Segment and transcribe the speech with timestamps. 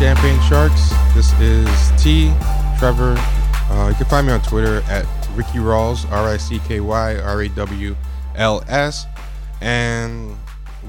[0.00, 0.94] Champagne Sharks?
[1.14, 2.32] This is T,
[2.78, 3.16] Trevor.
[3.68, 5.04] Uh, you can find me on Twitter at
[5.36, 7.94] Ricky Rawls, R I C K Y R A W
[8.34, 9.04] L S.
[9.60, 10.38] And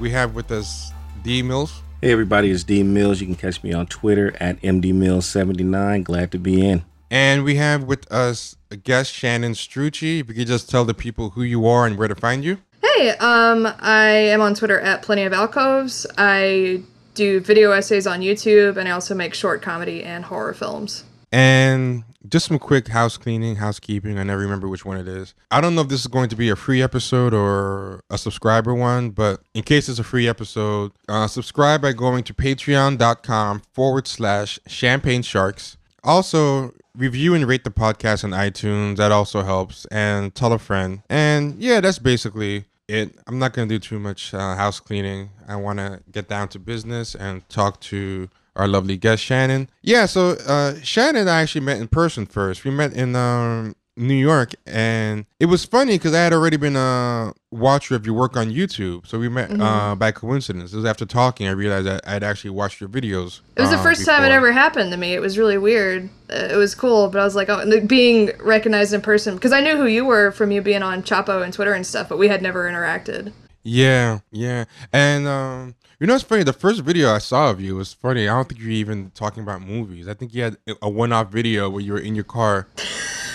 [0.00, 0.92] we have with us
[1.22, 1.82] D Mills.
[2.00, 3.20] Hey everybody, it's D Mills.
[3.20, 6.04] You can catch me on Twitter at MDMills79.
[6.04, 6.82] Glad to be in.
[7.10, 10.20] And we have with us a guest, Shannon Strucci.
[10.20, 12.56] If you could just tell the people who you are and where to find you.
[12.82, 16.06] Hey, um, I am on Twitter at Plenty of Alcoves.
[16.16, 16.82] I
[17.14, 21.04] do video essays on YouTube, and I also make short comedy and horror films.
[21.30, 24.18] And just some quick house cleaning, housekeeping.
[24.18, 25.34] I never remember which one it is.
[25.50, 28.74] I don't know if this is going to be a free episode or a subscriber
[28.74, 34.06] one, but in case it's a free episode, uh, subscribe by going to patreon.com forward
[34.06, 35.76] slash champagne sharks.
[36.04, 38.96] Also, review and rate the podcast on iTunes.
[38.96, 39.86] That also helps.
[39.86, 41.02] And tell a friend.
[41.08, 43.18] And yeah, that's basically it.
[43.26, 45.30] I'm not going to do too much uh, house cleaning.
[45.48, 49.70] I want to get down to business and talk to our lovely guest Shannon.
[49.82, 52.64] Yeah, so uh, Shannon I actually met in person first.
[52.64, 56.76] We met in um, New York, and it was funny because I had already been
[56.76, 59.06] a watcher of your work on YouTube.
[59.06, 59.60] So we met Mm-hmm.
[59.60, 60.72] uh, by coincidence.
[60.72, 63.40] It was after talking I realized that I'd actually watched your videos.
[63.56, 65.12] It was the uh, first time it ever happened to me.
[65.14, 66.08] It was really weird.
[66.30, 69.52] Uh, It was cool, but I was like, oh, and being recognized in person because
[69.52, 72.18] I knew who you were from you being on Chapo and Twitter and stuff, but
[72.18, 73.32] we had never interacted.
[73.62, 74.64] Yeah, yeah.
[74.92, 76.42] And um, you know, it's funny.
[76.42, 78.26] The first video I saw of you was funny.
[78.26, 80.08] I don't think you were even talking about movies.
[80.08, 82.66] I think you had a one-off video where you were in your car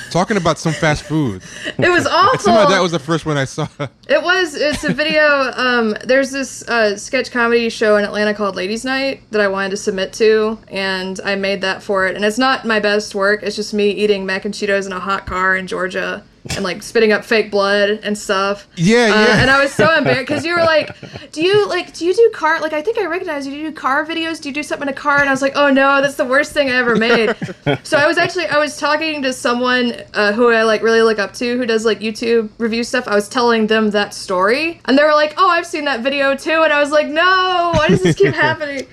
[0.09, 1.41] talking about some fast food.
[1.77, 2.39] It was awful.
[2.39, 3.67] Somehow that was the first one I saw.
[4.09, 4.55] It was.
[4.55, 5.51] It's a video.
[5.55, 9.71] Um, there's this uh, sketch comedy show in Atlanta called Ladies Night that I wanted
[9.71, 12.15] to submit to, and I made that for it.
[12.15, 13.43] And it's not my best work.
[13.43, 16.23] It's just me eating mac and Cheetos in a hot car in Georgia
[16.55, 18.67] and like spitting up fake blood and stuff.
[18.75, 19.41] Yeah, Uh, yeah.
[19.41, 20.95] and I was so embarrassed because you were like,
[21.31, 21.93] "Do you like?
[21.93, 22.59] Do you do car?
[22.61, 23.53] Like, I think I recognize you.
[23.53, 24.41] Do you do car videos?
[24.41, 26.25] Do you do something in a car?" And I was like, "Oh no, that's the
[26.25, 27.35] worst thing I ever made."
[27.83, 31.19] so I was actually I was talking to someone uh, who I like really look
[31.19, 33.07] up to who does like YouTube review stuff.
[33.07, 36.35] I was telling them that story, and they were like, "Oh, I've seen that video
[36.35, 38.87] too." And I was like, "No, why does this keep happening?"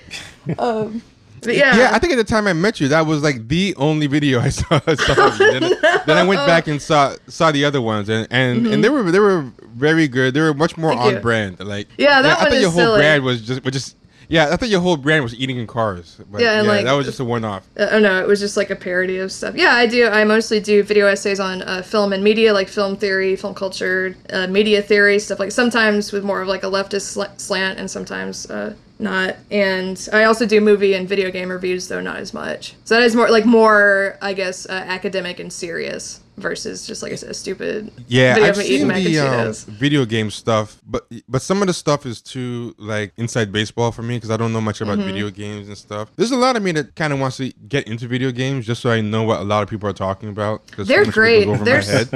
[0.59, 1.01] Um,
[1.43, 4.07] yeah, Yeah, I think at the time I met you, that was like the only
[4.07, 4.79] video I saw.
[4.79, 5.29] saw.
[5.37, 5.61] Then,
[6.05, 9.11] then I went back and saw saw the other ones, and and, and they were
[9.11, 10.33] they were very good.
[10.33, 10.99] They were much more Mm-hmm.
[10.99, 11.19] Thank on you.
[11.21, 11.59] brand.
[11.59, 12.99] Like Yeah, that I one thought is your whole silly.
[12.99, 13.97] brand was just was just
[14.27, 14.49] yeah.
[14.51, 16.19] I thought your whole brand was eating in cars.
[16.31, 17.67] But Yeah, and, like, that was just a one off.
[17.77, 19.55] Uh, oh no, it was just like a parody of stuff.
[19.55, 20.07] Yeah, I do.
[20.07, 24.15] I mostly do video essays on uh, film and media, like film theory, film culture,
[24.31, 27.89] uh, media theory, stuff like sometimes with more of like a leftist sl- slant, and
[27.91, 29.35] sometimes uh, not.
[29.51, 32.75] And I also do movie and video game reviews, though not as much.
[32.83, 37.11] So that is more like more, I guess, uh, academic and serious versus just like
[37.11, 41.41] I said, a stupid Yeah, video I've seen the um, video game stuff, but but
[41.41, 44.61] some of the stuff is too like inside baseball for me because I don't know
[44.61, 45.07] much about Mm-hmm.
[45.07, 46.09] video games and stuff.
[46.15, 48.81] There's a lot of me that kind of wants to get into video games just
[48.81, 51.45] so I know what a lot of people are talking about They're great.
[51.63, 52.09] There's-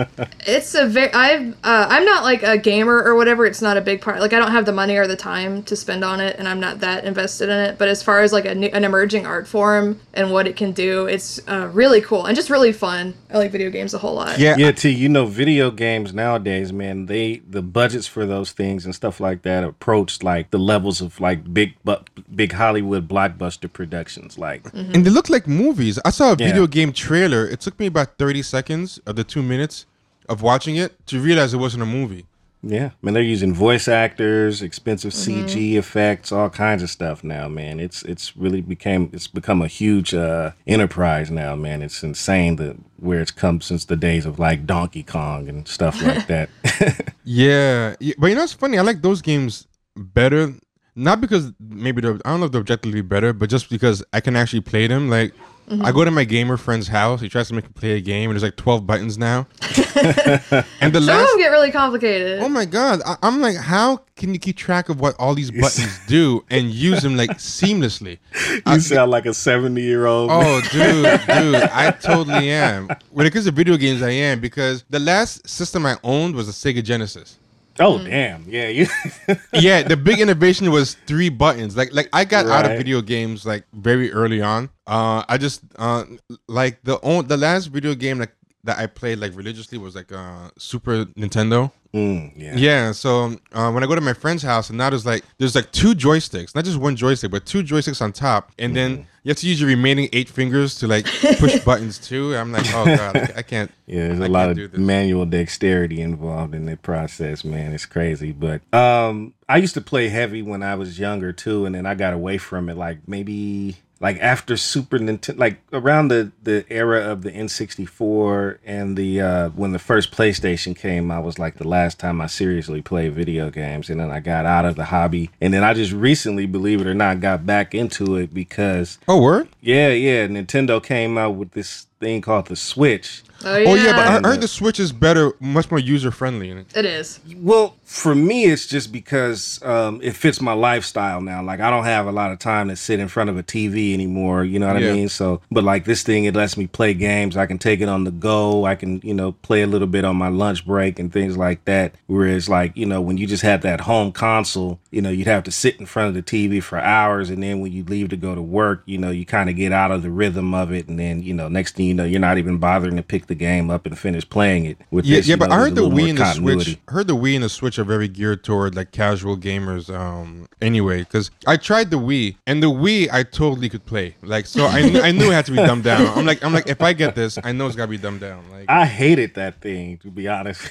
[0.47, 3.45] It's a very I've uh, I'm not like a gamer or whatever.
[3.45, 4.19] It's not a big part.
[4.19, 6.59] Like I don't have the money or the time to spend on it, and I'm
[6.59, 7.77] not that invested in it.
[7.77, 10.71] But as far as like a new, an emerging art form and what it can
[10.71, 13.13] do, it's uh, really cool and just really fun.
[13.31, 14.39] I like video games a whole lot.
[14.39, 18.85] Yeah, Yeah, T, you know, video games nowadays, man, they the budgets for those things
[18.85, 22.03] and stuff like that approach like the levels of like big bu-
[22.35, 24.37] big Hollywood blockbuster productions.
[24.37, 24.93] Like, Mm-hmm.
[24.93, 25.99] and they look like movies.
[26.05, 26.47] I saw a Yeah.
[26.47, 27.45] video game trailer.
[27.47, 29.85] It took me about 30 seconds of the two minutes
[30.27, 32.25] of watching it to realize it wasn't a movie.
[32.61, 35.45] Yeah, I mean, they're using voice actors, expensive Mm-hmm.
[35.45, 37.79] CG effects, all kinds of stuff now, man.
[37.79, 41.81] It's it's really became it's become a huge uh, enterprise now, man.
[41.81, 46.01] It's insane that where it's come since the days of like Donkey Kong and stuff
[46.09, 46.49] like that.
[47.23, 48.79] Yeah, yeah, but you know it's funny?
[48.79, 50.53] I like those games better,
[50.95, 54.19] not because maybe they're I don't know if they're objectively better, but just because I
[54.19, 55.09] can actually play them.
[55.09, 55.33] Like
[55.69, 55.85] Mm-hmm.
[55.85, 58.31] I go to my gamer friend's house, he tries to make me play a game,
[58.31, 59.47] and there's like 12 buttons now.
[59.61, 62.39] and the Some of last them get really complicated.
[62.41, 63.01] Oh my god!
[63.05, 66.71] I, I'm like, how can you keep track of what all these buttons do and
[66.71, 68.17] use them like seamlessly?
[68.65, 70.31] you sound like a seventy year old.
[70.33, 72.89] Oh, dude, dude, I totally am.
[73.11, 76.49] When it comes to video games, I am because the last system I owned was
[76.49, 77.37] a Sega Genesis.
[77.79, 78.43] Oh damn!
[78.47, 78.87] Yeah, you.
[79.53, 81.77] Yeah, the big innovation was three buttons.
[81.77, 84.69] Like, like I got out of video games like very early on.
[84.85, 86.03] Uh, I just uh
[86.47, 88.33] like the on, the last video game like
[88.63, 92.53] that I played like religiously was like uh Super Nintendo Mm, yeah.
[92.55, 95.23] Yeah, so um, uh, when I go to my friend's house, and now there's like
[95.39, 98.95] there's like two joysticks, not just one joystick, but two joysticks on top, and Mm-hmm.
[98.95, 101.05] then you have to use your remaining eight fingers to like
[101.39, 102.35] push buttons too.
[102.35, 103.71] I'm like, oh god, I, I can't.
[103.87, 107.73] Yeah, there's I a lot of manual dexterity involved in the process, man.
[107.73, 108.33] It's crazy.
[108.33, 111.95] But um I used to play heavy when I was younger too, and then I
[111.95, 117.01] got away from it like maybe like after Super Nintendo like around the the era
[117.01, 121.67] of the N64 and the uh when the first PlayStation came, I was like the
[121.67, 125.29] last time I seriously played video games and then I got out of the hobby.
[125.41, 129.21] And then I just recently, believe it or not, got back into it because Oh
[129.21, 129.49] word.
[129.61, 133.23] yeah, yeah, Nintendo came out with this thing called the Switch.
[133.45, 136.11] Oh yeah, Oh yeah, but I I heard the Switch is better, much more user
[136.11, 136.49] friendly.
[136.75, 137.19] it is.
[137.37, 141.41] Well, for me, it's just because um, it fits my lifestyle now.
[141.41, 143.93] Like, I don't have a lot of time to sit in front of a TV
[143.93, 144.43] anymore.
[144.43, 144.89] You know what Yeah.
[144.89, 145.09] I mean?
[145.09, 147.37] So, but like this thing, it lets me play games.
[147.37, 148.65] I can take it on the go.
[148.65, 151.65] I can, you know, play a little bit on my lunch break and things like
[151.65, 151.95] that.
[152.07, 155.43] Whereas, like, you know, when you just had that home console, you know, you'd have
[155.45, 157.29] to sit in front of the TV for hours.
[157.29, 159.71] And then when you leave to go to work, you know, you kind of get
[159.71, 160.87] out of the rhythm of it.
[160.87, 163.35] And then, you know, next thing you know, you're not even bothering to pick the
[163.35, 164.77] game up and finish playing it.
[164.91, 166.63] With Yeah, this, yeah, but know, I heard the Wii and the continuity.
[166.63, 166.79] Switch.
[166.89, 169.89] Heard the Wii and the Switch are very geared toward like casual gamers.
[169.93, 174.15] Um, anyway, because I tried the Wii and the Wii I totally could play.
[174.21, 176.05] Like, so I knew, I knew it had to be dumbed down.
[176.17, 178.43] I'm like, I'm like, if I get this, I know it's gotta be dumbed down.
[178.51, 180.69] Like, I hated that thing, to be honest.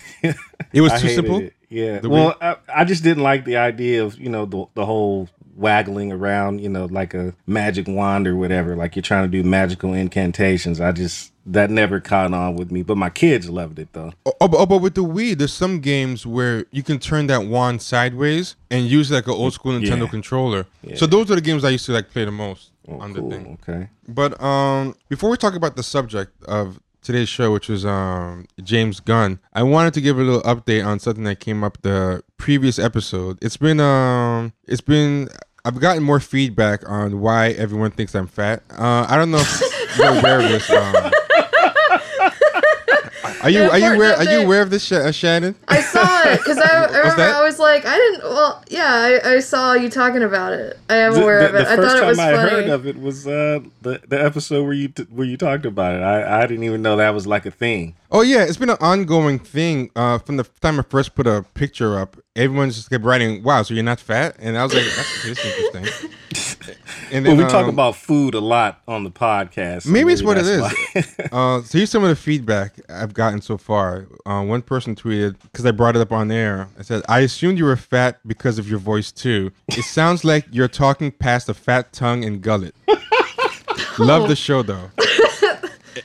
[0.72, 1.38] It was too simple?
[1.40, 1.54] it.
[1.70, 1.98] Yeah.
[2.00, 5.28] The well, I, I just didn't like the idea of you know the the whole
[5.58, 8.76] waggling around, you know, like a magic wand or whatever.
[8.76, 10.80] Like you're trying to do magical incantations.
[10.80, 12.82] I just that never caught on with me.
[12.82, 14.12] But my kids loved it though.
[14.26, 17.44] Oh, oh, but, oh, with the Wii, there's some games where you can turn that
[17.46, 20.08] wand sideways and use like an old school Nintendo Yeah.
[20.08, 20.66] controller.
[20.94, 23.28] So those are the games I used to like play the most Oh, on cool.
[23.28, 23.58] the thing.
[23.68, 23.88] Okay.
[24.06, 29.00] But um, before we talk about the subject of today's show, which was um James
[29.00, 32.78] Gunn, I wanted to give a little update on something that came up the previous
[32.78, 33.38] episode.
[33.42, 35.28] It's been um, it's been.
[35.68, 38.62] I've gotten more feedback on why everyone thinks I'm fat.
[38.70, 40.70] Uh, I don't know if you're aware of this.
[40.70, 40.94] Um,
[43.42, 45.54] are you are you aware are you aware of this, Sh- uh, Shannon?
[45.68, 47.36] I saw it because I, I remember that?
[47.36, 48.22] I was like, I didn't.
[48.22, 50.78] Well, yeah, I, I saw you talking about it.
[50.88, 51.64] I am The, aware the- of it.
[51.64, 52.50] the I first thought it time was I funny.
[52.50, 55.96] heard of it was uh, the the episode where you t- where you talked about
[55.96, 56.00] it.
[56.02, 57.94] I I didn't even know that was like a thing.
[58.10, 61.44] Oh yeah, it's been an ongoing thing uh, from the time I first put a
[61.52, 62.16] picture up.
[62.34, 66.10] Everyone just kept writing, "Wow, so you're not fat?" And I was like, "That's, interesting."
[67.10, 69.84] And Well, we talk um, about food a lot on the podcast.
[69.84, 70.62] so Maybe it's what it is.
[71.32, 74.06] uh, so here's some of the feedback I've gotten so far.
[74.26, 76.68] Uh, one person tweeted because I brought it up on air.
[76.78, 79.52] I said, "I assumed you were fat because of your voice too.
[79.68, 82.74] It sounds like you're talking past a fat tongue and gullet."
[83.98, 84.90] Love the show though.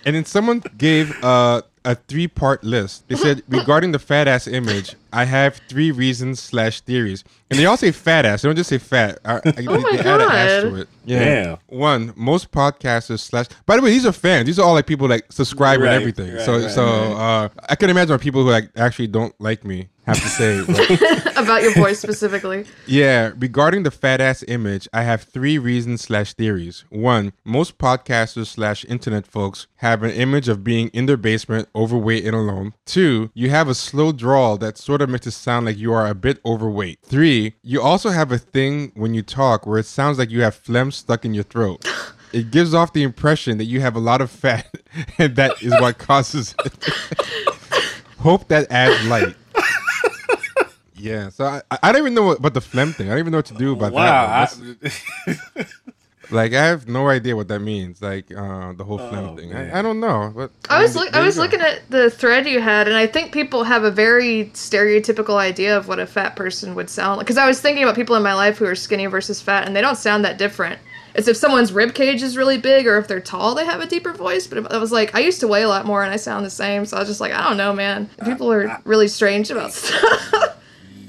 [0.06, 3.08] and then someone gave uh, a three part list.
[3.08, 7.66] They said regarding the fat ass image, I have three reasons slash theories, and they
[7.66, 8.42] all say fat ass.
[8.42, 9.20] They don't just say fat.
[9.26, 10.70] I, I, Oh my they add an ass God.
[10.70, 10.88] to it.
[11.06, 11.20] Yeah.
[11.44, 11.58] Damn.
[11.68, 13.48] One, most podcasters slash.
[13.66, 14.46] By the way, these are fans.
[14.46, 16.34] These are all like people like subscribe Right, and everything.
[16.34, 19.64] right, so right, so uh, I can imagine what people who like actually don't like
[19.66, 20.60] me have to say.
[21.38, 22.66] about your voice specifically.
[22.88, 26.84] yeah, regarding the fat ass image, I have three reasons slash theories.
[26.90, 32.26] One, most podcasters slash internet folks have an image of being in their basement, overweight
[32.26, 32.74] and alone.
[32.86, 36.08] Two, you have a slow drawl that sort of makes it sound like you are
[36.08, 37.00] a bit overweight.
[37.04, 40.56] Three, you also have a thing when you talk where it sounds like you have
[40.56, 41.86] phlegm stuck in your throat.
[42.34, 44.66] It gives off the impression that you have a lot of fat,
[45.20, 46.74] and that is what causes it.
[48.18, 49.36] Hope that adds light.
[50.96, 53.06] Yeah, so I, I don't even know what, about the phlegm thing.
[53.06, 54.02] I don't even know what to do about wow.
[54.02, 54.52] that.
[54.52, 54.78] I- one.
[54.82, 55.74] That's-
[56.34, 58.02] like I have no idea what that means.
[58.02, 59.54] Like uh, the whole phlegm Oh, thing.
[59.54, 60.32] I, I don't know.
[60.36, 61.42] But I was mean, look, I was go.
[61.44, 65.78] looking at the thread you had, and I think people have a very stereotypical idea
[65.78, 67.26] of what a fat person would sound like.
[67.26, 69.76] Because I was thinking about people in my life who are skinny versus fat, and
[69.76, 70.80] they don't sound that different.
[71.16, 73.86] It's if someone's rib cage is really big, or if they're tall, they have a
[73.86, 74.48] deeper voice.
[74.48, 76.50] But I was like, I used to weigh a lot more, and I sound the
[76.50, 76.86] same.
[76.86, 78.10] So I was just like, I don't know, man.
[78.26, 80.58] People are really strange about stuff.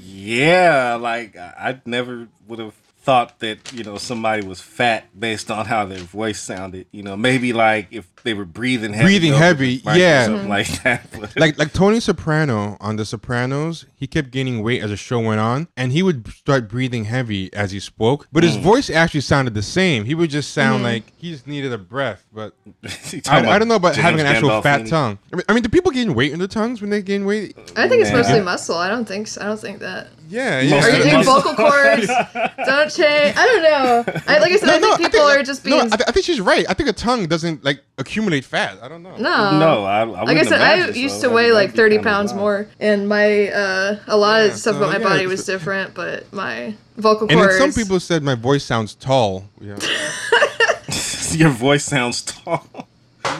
[0.03, 5.51] yeah, like I I never would have thought that you know somebody was fat based
[5.51, 6.87] on how their voice sounded.
[6.91, 10.25] You know, maybe like if they were breathing heavy, Breathing heavy, mic or yeah.
[10.25, 11.07] something like that.
[11.19, 15.19] But- like like Tony Soprano on The Sopranos, he kept gaining weight as the show
[15.19, 18.27] went on, and he would start breathing heavy as he spoke.
[18.31, 18.47] But Mm.
[18.47, 20.05] his voice actually sounded the same.
[20.05, 22.25] He would just sound like he just needed a breath.
[22.33, 22.53] But
[23.29, 24.89] I, I don't know about James having an actual fat Gandolfini?
[24.89, 25.19] tongue.
[25.31, 27.55] I mean, I mean, do people gain weight in their tongues when they gain weight?
[27.75, 28.17] I think it's Yeah.
[28.17, 28.75] mostly muscle.
[28.75, 29.41] I don't think so.
[29.41, 30.07] I don't think that.
[30.27, 30.83] Yeah, yeah.
[30.83, 32.07] Are you doing vocal cords?
[32.07, 33.35] Don't change.
[33.37, 34.03] I don't know.
[34.27, 35.77] I, like I said, I think people are just being.
[35.77, 36.65] No, I, th- I think she's right.
[36.69, 38.79] I think a tongue doesn't like accumulate fat.
[38.81, 39.15] I don't know.
[39.17, 39.59] no.
[39.59, 41.29] no, I, I Like I said, I used so.
[41.29, 42.41] to weigh like 30 pounds wild.
[42.41, 45.45] more, and my uh, a lot Yeah, of stuff so, about my yeah, body was
[45.45, 47.59] different, but my vocal And cords.
[47.59, 49.45] then some people said my voice sounds tall.
[49.61, 49.77] Yeah.
[51.31, 52.65] Your voice sounds tall.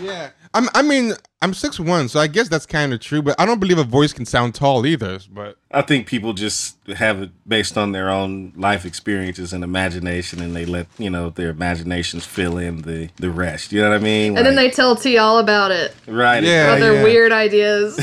[0.01, 0.29] yeah.
[0.53, 1.13] I'm, I mean,
[1.45, 3.21] I'm six one, so I guess that's kind of true.
[3.21, 5.19] But I don't believe a voice can sound tall either.
[5.31, 10.41] But I think people just have it based on their own life experiences and imagination,
[10.41, 13.71] and they let you know their imaginations fill in the the rest.
[13.71, 14.35] You know what I mean?
[14.35, 17.03] and then they tell T all about it, right, Yeah, about their yeah.
[17.03, 17.99] weird ideas.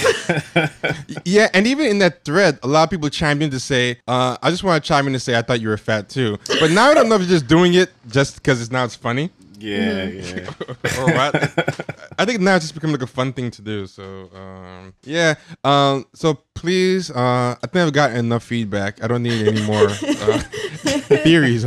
[1.24, 4.36] yeah, and even in that thread, a lot of people chimed in to say, uh,
[4.40, 6.70] "I just want to chime in to say I thought you were fat too." But
[6.70, 9.30] now I don't know if you're just doing it just because it's now it's funny.
[9.62, 10.38] Yeah, Mm-hmm.
[10.38, 11.00] yeah.
[11.00, 11.34] or what.
[12.18, 13.86] I think now it's just become like a fun thing to do.
[13.86, 15.34] So um, yeah.
[15.64, 19.02] Um, so please, uh, I think I've gotten enough feedback.
[19.02, 20.38] I don't need any more uh,
[21.22, 21.64] theories.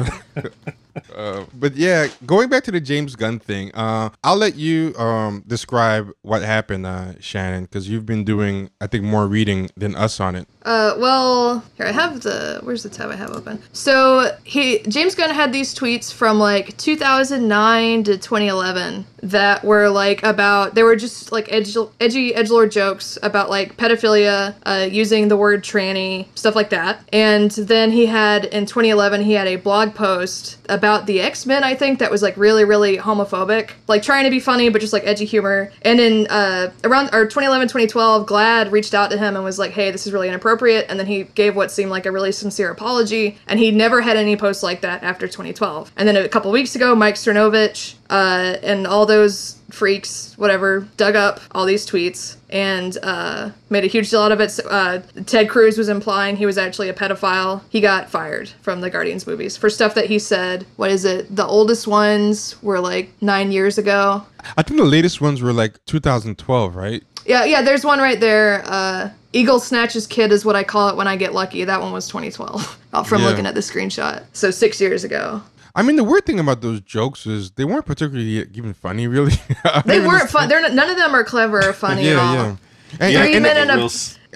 [1.15, 5.43] Uh, but yeah, going back to the James Gunn thing, uh, I'll let you um,
[5.47, 10.19] describe what happened, uh, Shannon, because you've been doing, I think, more reading than us
[10.19, 10.47] on it.
[10.63, 13.61] Uh, well, here I have the where's the tab I have open.
[13.71, 20.24] So he James Gunn had these tweets from like 2009 to 2011 that were like
[20.24, 25.38] about they were just like edgy edgy edgelord jokes about like pedophilia, uh, using the
[25.38, 27.00] word tranny, stuff like that.
[27.12, 31.63] And then he had in 2011 he had a blog post about the X Men.
[31.63, 34.94] I think that was like really really homophobic, like trying to be funny but just
[34.94, 35.72] like edgy humor.
[35.82, 39.72] And in uh, around or 2011 2012, GLAAD reached out to him and was like,
[39.72, 40.86] hey, this is really inappropriate.
[40.88, 43.38] And then he gave what seemed like a really sincere apology.
[43.48, 45.91] And he never had any posts like that after 2012.
[45.98, 51.15] And then a couple weeks ago, Mike Cernovich uh, and all those freaks, whatever, dug
[51.15, 54.51] up all these tweets and uh, made a huge deal out of it.
[54.51, 57.62] So, uh, Ted Cruz was implying he was actually a pedophile.
[57.69, 60.65] He got fired from the Guardians movies for stuff that he said.
[60.77, 61.35] What is it?
[61.35, 64.24] The oldest ones were like nine years ago.
[64.55, 67.03] I think the latest ones were like 2012, right?
[67.25, 68.62] Yeah, yeah, there's one right there.
[68.67, 71.63] Uh, Eagle Snatches Kid is what I call it when I get lucky.
[71.65, 73.27] That one was 2012 uh, from Yeah.
[73.27, 74.24] looking at the screenshot.
[74.33, 75.41] So six years ago.
[75.75, 79.34] I mean, the weird thing about those jokes is they weren't particularly even funny, really.
[79.86, 80.48] They weren't fun.
[80.48, 82.34] They're not, none of them are clever or funny at all.
[82.34, 82.55] yeah.
[83.00, 83.70] And, Yeah, Three and- men and-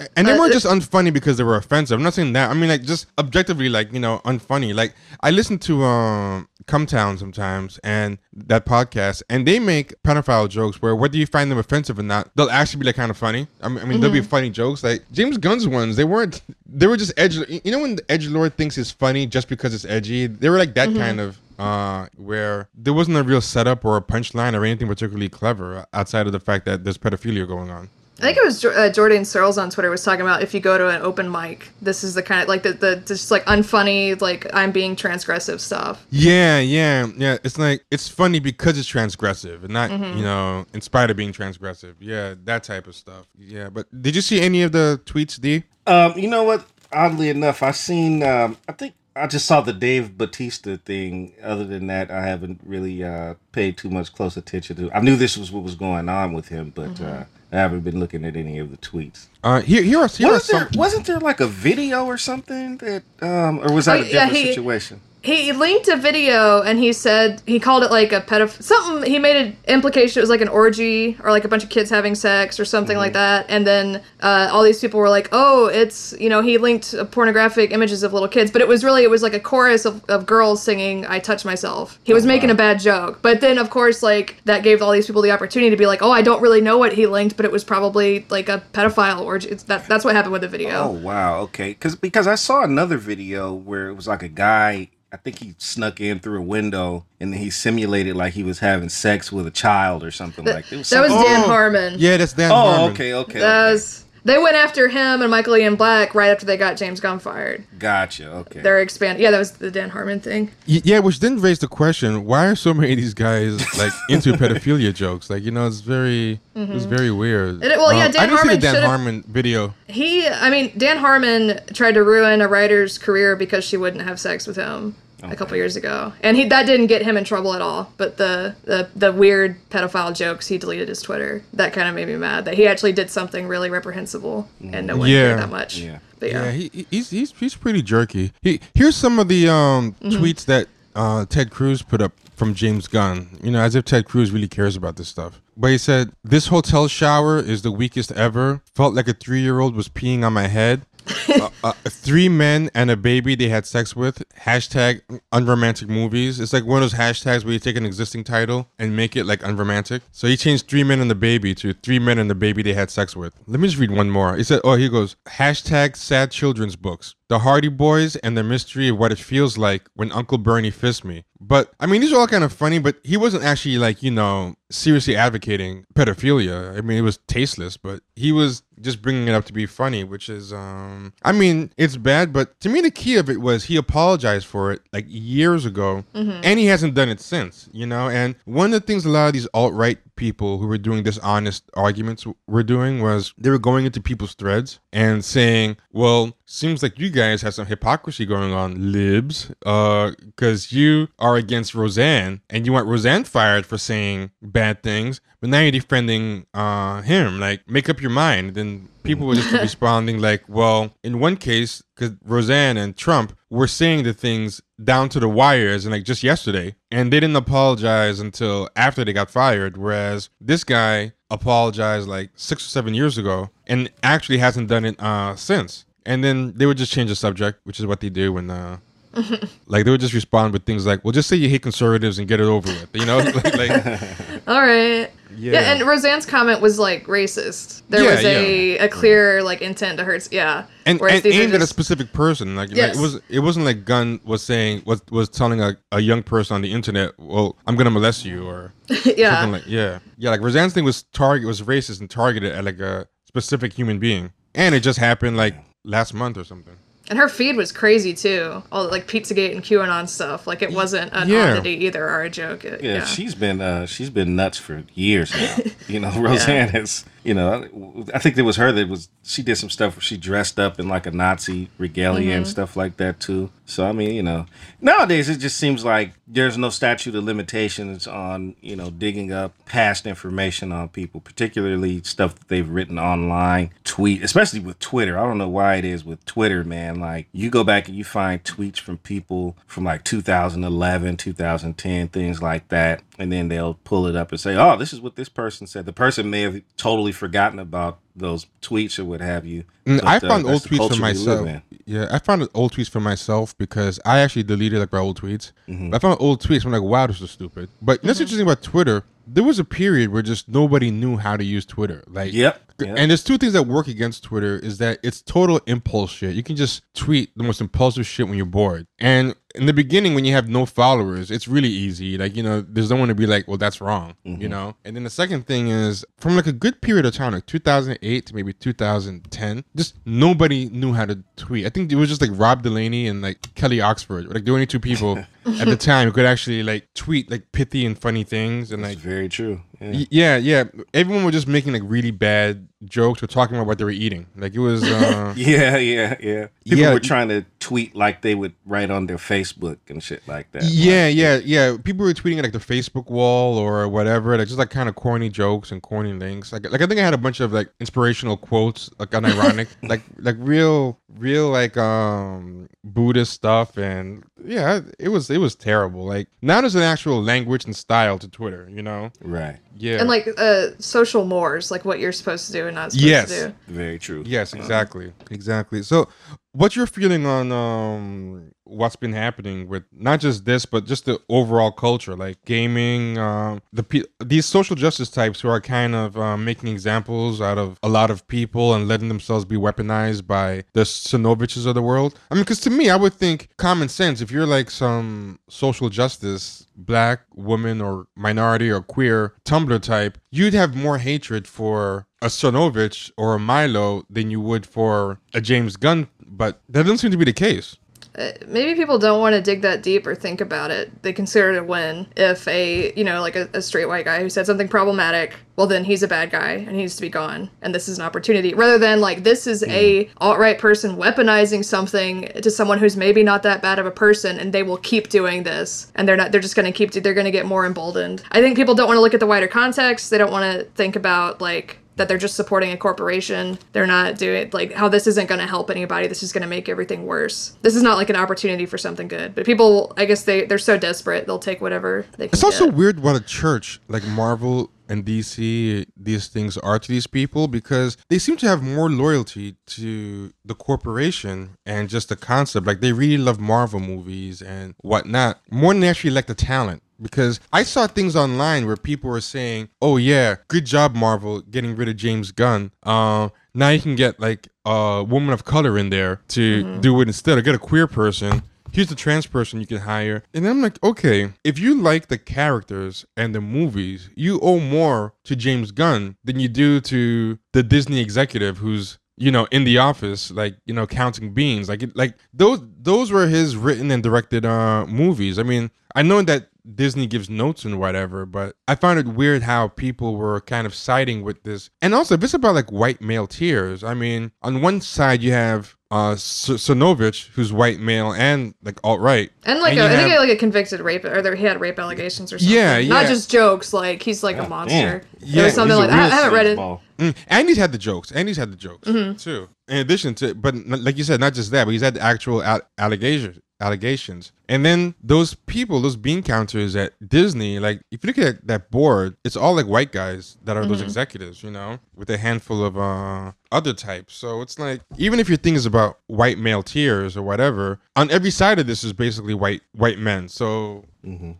[0.00, 1.96] and a- real s- and they Uh, weren't just unfunny because they were offensive.
[1.98, 2.50] I'm not saying that.
[2.50, 4.74] I mean, like just objectively, like you know, unfunny.
[4.74, 10.48] Like I listen to um, Cum Town sometimes, and that podcast, and they make pedophile
[10.48, 13.16] jokes where whether you find them offensive or not, they'll actually be like kind of
[13.16, 13.46] funny.
[13.62, 14.82] I mean, I mean they'll be funny jokes.
[14.84, 16.42] Like James Gunn's ones, they weren't.
[16.66, 17.36] They were just edge.
[17.36, 20.26] You know when the edge lord thinks it's funny just because it's edgy.
[20.28, 21.38] They were like that kind of.
[21.60, 26.24] Uh, where there wasn't a real setup or a punchline or anything particularly clever outside
[26.24, 27.90] of the fact that there's pedophilia going on.
[28.20, 30.76] I think it was uh, Jordan Searles on Twitter was talking about if you go
[30.76, 34.20] to an open mic, this is the kind of like the, the just like unfunny,
[34.20, 36.04] like I'm being transgressive stuff.
[36.10, 37.38] Yeah, yeah, yeah.
[37.42, 40.18] It's like it's funny because it's transgressive, and not Mm-hmm.
[40.18, 41.94] you know, in spite of being transgressive.
[41.98, 43.26] Yeah, that type of stuff.
[43.38, 45.64] Yeah, but did you see any of the tweets, D?
[45.86, 46.64] Um, you know what?
[46.92, 48.22] Oddly enough, I seen.
[48.22, 51.32] Um, I think I just saw the Dave Batista thing.
[51.42, 54.92] Other than that, I haven't really uh, paid too much close attention to.
[54.92, 57.04] I knew this was what was going on with him, but Mm-hmm.
[57.06, 59.26] uh, I haven't been looking at any of the tweets.
[59.42, 60.78] Uh, here, here are here are Wasn't there, some.
[60.78, 64.24] wasn't there like a video or something that, um, or was that Oh, a yeah,
[64.26, 65.00] different he- situation?
[65.22, 69.10] He linked a video and he said he called it like a pedoph something.
[69.10, 71.90] He made an implication it was like an orgy or like a bunch of kids
[71.90, 73.44] having sex or something like that.
[73.50, 77.70] And then uh, all these people were like, "Oh, it's you know." He linked pornographic
[77.70, 80.24] images of little kids, but it was really it was like a chorus of, of
[80.24, 84.02] girls singing "I touch myself." He was making a bad joke, but then of course
[84.02, 86.62] like that gave all these people the opportunity to be like, "Oh, I don't really
[86.62, 90.04] know what he linked, but it was probably like a pedophile orgy." It's, that that's
[90.04, 90.84] what happened with the video.
[90.84, 91.70] Oh wow, okay.
[91.70, 94.88] Because because I saw another video where it was like a guy.
[95.12, 98.60] I think he snuck in through a window and then he simulated like he was
[98.60, 100.76] having sex with a child or something like that.
[100.80, 101.94] It that was Dan Oh, Harmon.
[101.98, 102.92] Yeah, that's Dan Oh, Harmon.
[102.92, 103.38] okay, okay.
[103.40, 103.72] That okay.
[103.72, 107.18] was- they went after him and Michael Ian Black right after they got James Gunn
[107.18, 107.64] fired.
[107.78, 108.30] Gotcha.
[108.30, 108.60] Okay.
[108.60, 109.22] They're expanding.
[109.22, 110.50] Yeah, that was the Dan Harmon thing.
[110.68, 113.92] Y- Yeah, which then raised the question: Why are so many of these guys like
[114.08, 115.30] into pedophilia jokes?
[115.30, 117.56] Like, you know, it's very, it's very weird.
[117.56, 117.62] Mm-hmm.
[117.64, 119.74] It- well, yeah, Um, Dan I didn't see the Dan Harmon video.
[119.86, 124.20] He, I mean, Dan Harmon tried to ruin a writer's career because she wouldn't have
[124.20, 127.54] sex with him a couple years ago, and he that didn't get him in trouble
[127.54, 127.92] at all.
[127.96, 131.42] But the the the weird pedophile jokes, he deleted his Twitter.
[131.52, 134.96] That kind of made me mad that he actually did something really reprehensible, and no
[134.96, 135.28] one Yeah.
[135.28, 135.78] cared that much.
[135.78, 135.98] Yeah.
[136.18, 136.44] But yeah.
[136.46, 138.32] Yeah, he, he- he's he's he's pretty jerky.
[138.42, 140.22] He here's some of the um Mm-hmm.
[140.22, 143.38] tweets that uh, Ted Cruz put up from James Gunn.
[143.42, 145.40] You know, as if Ted Cruz really cares about this stuff.
[145.56, 148.60] But he said, "This hotel shower is the weakest ever.
[148.74, 150.82] Felt like a three year old was peeing on my head."
[151.28, 154.22] Uh, uh, three men and a baby they had sex with.
[154.40, 155.02] Hashtag
[155.32, 156.40] unromantic movies.
[156.40, 159.24] It's like one of those hashtags where you take an existing title and make it
[159.24, 160.02] like unromantic.
[160.12, 162.74] So he changed three men and the baby to three men and the baby they
[162.74, 163.34] had sex with.
[163.46, 164.36] Let me just read one more.
[164.36, 165.16] He said, oh, here goes.
[165.26, 167.14] Hashtag sad children's books.
[167.28, 171.04] The Hardy Boys and the mystery of what it feels like when Uncle Bernie fists
[171.04, 171.24] me.
[171.40, 174.10] But I mean, these are all kind of funny, but he wasn't actually like, you
[174.10, 176.76] know, seriously advocating pedophilia.
[176.76, 180.04] I mean, it was tasteless, but he was just bringing it up to be funny,
[180.04, 183.64] which is, um, I mean, it's bad, but to me, the key of it was
[183.64, 188.08] he apologized for it like years ago, and he hasn't done it since, you know.
[188.08, 191.02] And one of the things a lot of these alt right people who were doing
[191.02, 196.82] dishonest arguments were doing was they were going into people's threads and saying, well, seems
[196.82, 202.40] like you guys have some hypocrisy going on, libs, Uh because you are against Roseanne
[202.48, 207.40] and you want Roseanne fired for saying bad things, but now you're defending uh, him.
[207.40, 208.54] Like, make up your mind.
[208.54, 213.66] Then people were just responding like, well, in one case, because Roseanne and Trump were
[213.66, 218.20] saying the things down to the wires and like just yesterday, and they didn't apologize
[218.20, 219.76] until after they got fired.
[219.76, 225.00] Whereas this guy apologized like six or seven years ago and actually hasn't done it
[225.00, 225.84] uh, since.
[226.06, 228.78] And then they would just change the subject, which is what they do when uh,
[229.66, 232.28] like they would just respond with things like, "Well, just say you hate conservatives and
[232.28, 233.18] get it over with," you know?
[233.34, 234.00] like, like,
[234.46, 235.10] All right.
[235.36, 235.52] Yeah.
[235.52, 235.72] Yeah.
[235.72, 237.82] and Roseanne's comment was like racist.
[237.88, 240.28] There Yeah, was a, a clear like intent to hurt.
[240.32, 242.56] Yeah, and, and aimed at a specific person.
[242.56, 242.98] Like, like, Yes.
[242.98, 246.54] it was it wasn't like Gunn was saying was was telling a, a young person
[246.56, 248.72] on the internet, "Well, I'm gonna molest you," or
[249.16, 249.36] yeah.
[249.40, 250.30] something like yeah, yeah.
[250.30, 254.32] Like Roseanne's thing was target was racist and targeted at like a specific human being,
[254.56, 255.54] and it just happened like
[255.84, 256.76] last month or something.
[257.10, 258.62] And her feed was crazy too.
[258.70, 260.46] All like Pizzagate and QAnon stuff.
[260.46, 261.50] Like it wasn't an Yeah.
[261.54, 262.64] oddity either or a joke.
[262.64, 263.04] It- Yeah, yeah.
[263.04, 265.56] she's been uh, she's been nuts for years now.
[265.88, 267.04] you know, Roseanne is.
[267.22, 269.08] You know, I think it was her that was.
[269.22, 272.50] She did some stuff where she dressed up in like a Nazi regalia and mm-hmm.
[272.50, 273.50] stuff like that too.
[273.66, 274.46] So I mean, you know,
[274.80, 279.52] nowadays it just seems like there's no statute of limitations on you know digging up
[279.66, 285.18] past information on people, particularly stuff that they've written online, tweet, especially with Twitter.
[285.18, 287.00] I don't know why it is with Twitter, man.
[287.00, 292.42] Like you go back and you find tweets from people from like 2011, 2010, things
[292.42, 295.28] like that, and then they'll pull it up and say, "Oh, this is what this
[295.28, 299.64] person said." The person may have totally forgotten about those tweets or what have you.
[299.84, 301.62] Mm, but, I uh, found that's old tweets for myself.
[301.84, 305.52] Yeah, I found old tweets for myself because I actually deleted like my old tweets.
[305.68, 305.94] Mm-hmm.
[305.94, 306.64] I found old tweets.
[306.64, 307.68] I'm like, wow, this is stupid.
[307.82, 309.04] But that's interesting about Twitter.
[309.26, 312.02] There was a period where just nobody knew how to use Twitter.
[312.08, 312.98] Like, Yep, yep.
[312.98, 316.34] And there's two things that work against Twitter is that it's total impulse shit.
[316.34, 318.86] You can just tweet the most impulsive shit when you're bored.
[319.00, 322.18] And in the beginning, when you have no followers, it's really easy.
[322.18, 324.42] Like, you know, there's no one to be like, well, that's wrong, Mm-hmm.
[324.42, 324.76] you know?
[324.84, 328.26] And then the second thing is from like a good period of time, like 2008
[328.26, 331.66] to maybe 2010, just nobody knew how to tweet.
[331.66, 334.66] I think it was just like Rob Delaney and like Kelly Oxford, like the only
[334.66, 338.70] two people at the time who could actually like tweet like pithy and funny things
[338.70, 339.62] and like very true.
[339.80, 340.04] Yeah.
[340.10, 340.64] Yeah, yeah.
[340.92, 344.26] Everyone was just making like really bad jokes or talking about what they were eating.
[344.36, 346.46] Like it was, uh, Yeah, yeah, yeah.
[346.64, 346.92] People Yeah.
[346.94, 350.64] were trying to tweet like they would write on their Facebook and shit like that.
[350.64, 351.76] yeah, yeah, yeah.
[351.82, 355.28] People were tweeting like the Facebook wall or whatever, like just like kind of corny
[355.28, 356.52] jokes and corny links.
[356.52, 360.02] Like, like I think I had a bunch of like inspirational quotes, like unironic, like
[360.18, 366.04] like real, real like um Buddhist stuff, and yeah, it was it was terrible.
[366.06, 369.10] Like now there's an actual language and style to Twitter, you know?
[369.20, 369.58] Right.
[369.76, 369.98] Yeah.
[370.00, 373.28] and like uh, social mores, like what you're supposed to do and not supposed Yes.
[373.30, 373.54] to do.
[373.68, 374.22] Very true.
[374.26, 375.82] Yes, exactly, exactly.
[375.82, 376.08] So,
[376.52, 381.20] what's your feeling on um, what's been happening with not just this, but just the
[381.28, 386.16] overall culture, like gaming, um, the pe- these social justice types who are kind of
[386.18, 390.64] um, making examples out of a lot of people and letting themselves be weaponized by
[390.72, 392.18] the Cernoviches of the world.
[392.30, 394.20] I mean, because to me, I would think common sense.
[394.20, 400.54] If you're like some social justice black woman or minority or queer Tumblr type, you'd
[400.54, 405.76] have more hatred for a Cernovich or a Milo than you would for a James
[405.76, 406.08] Gunn,
[406.40, 407.76] but that doesn't seem to be the case.
[408.16, 411.02] Uh, maybe people don't want to dig that deep or think about it.
[411.02, 414.22] They consider it a win if a you know like a, a straight white guy
[414.22, 415.36] who said something problematic.
[415.56, 417.50] Well, then he's a bad guy and he needs to be gone.
[417.60, 421.62] And this is an opportunity, rather than like this is a alt right person weaponizing
[421.62, 425.10] something to someone who's maybe not that bad of a person, and they will keep
[425.10, 426.32] doing this, and they're not.
[426.32, 426.92] They're just going to keep.
[426.92, 428.22] They're going to get more emboldened.
[428.32, 430.08] I think people don't want to look at the wider context.
[430.08, 433.58] They don't want to think about like that they're just supporting a corporation.
[433.72, 436.06] They're not doing like how this isn't going to help anybody.
[436.06, 437.56] This is going to make everything worse.
[437.62, 439.34] This is not like an opportunity for something good.
[439.34, 442.34] But people, I guess they they're so desperate they'll take whatever they can.
[442.34, 442.74] It's also get.
[442.74, 447.96] weird what a church like Marvel and DC these things are to these people because
[448.08, 452.66] they seem to have more loyalty to the corporation and just the concept.
[452.66, 456.82] Like they really love Marvel movies and whatnot more than they actually like the talent
[457.00, 461.76] because I saw things online where people were saying, "Oh yeah, good job Marvel getting
[461.76, 462.72] rid of James Gunn.
[462.82, 467.08] Uh, now you can get like a woman of color in there to do it
[467.08, 470.22] instead, or get a queer person." Here's the trans person you can hire.
[470.32, 475.12] And I'm like, okay, if you like the characters and the movies, you owe more
[475.24, 479.76] to James Gunn than you do to the Disney executive who's you know, in the
[479.76, 484.02] office, like you know, counting beans, like it, like those those were his written and
[484.02, 485.38] directed uh movies.
[485.38, 489.42] I mean, I know that Disney gives notes and whatever, but I found it weird
[489.42, 491.70] how people were kind of siding with this.
[491.82, 495.32] And also, if it's about like white male tears, I mean, on one side you
[495.32, 499.82] have uh S- Cernovich, who's white male and like alt right, And like And a,
[499.82, 502.32] you I think he had like a convicted rape or there he had rape allegations
[502.32, 502.56] or something.
[502.56, 503.72] Yeah, Not just jokes.
[503.72, 505.02] Like he's like a monster.
[505.18, 505.98] Yeah, Yeah, or something like that.
[505.98, 506.58] I real haven't read it.
[506.58, 506.80] sleazeball.
[506.98, 509.16] Mm, and he's had the jokes, and he's had the jokes Mm-hmm.
[509.16, 509.48] too.
[509.68, 512.42] In addition to, but like you said, not just that, but he's had the actual
[512.42, 513.38] al- allegations.
[513.60, 518.46] Allegations, and then those people, those bean counters at Disney, like if you look at
[518.46, 520.70] that board, it's all like white guys that are Mm-hmm.
[520.72, 524.14] those executives, you know, with a handful of uh other types.
[524.14, 528.10] So it's like even if your thing is about white male tears or whatever, on
[528.10, 530.28] every side of this is basically white white men.
[530.28, 530.84] So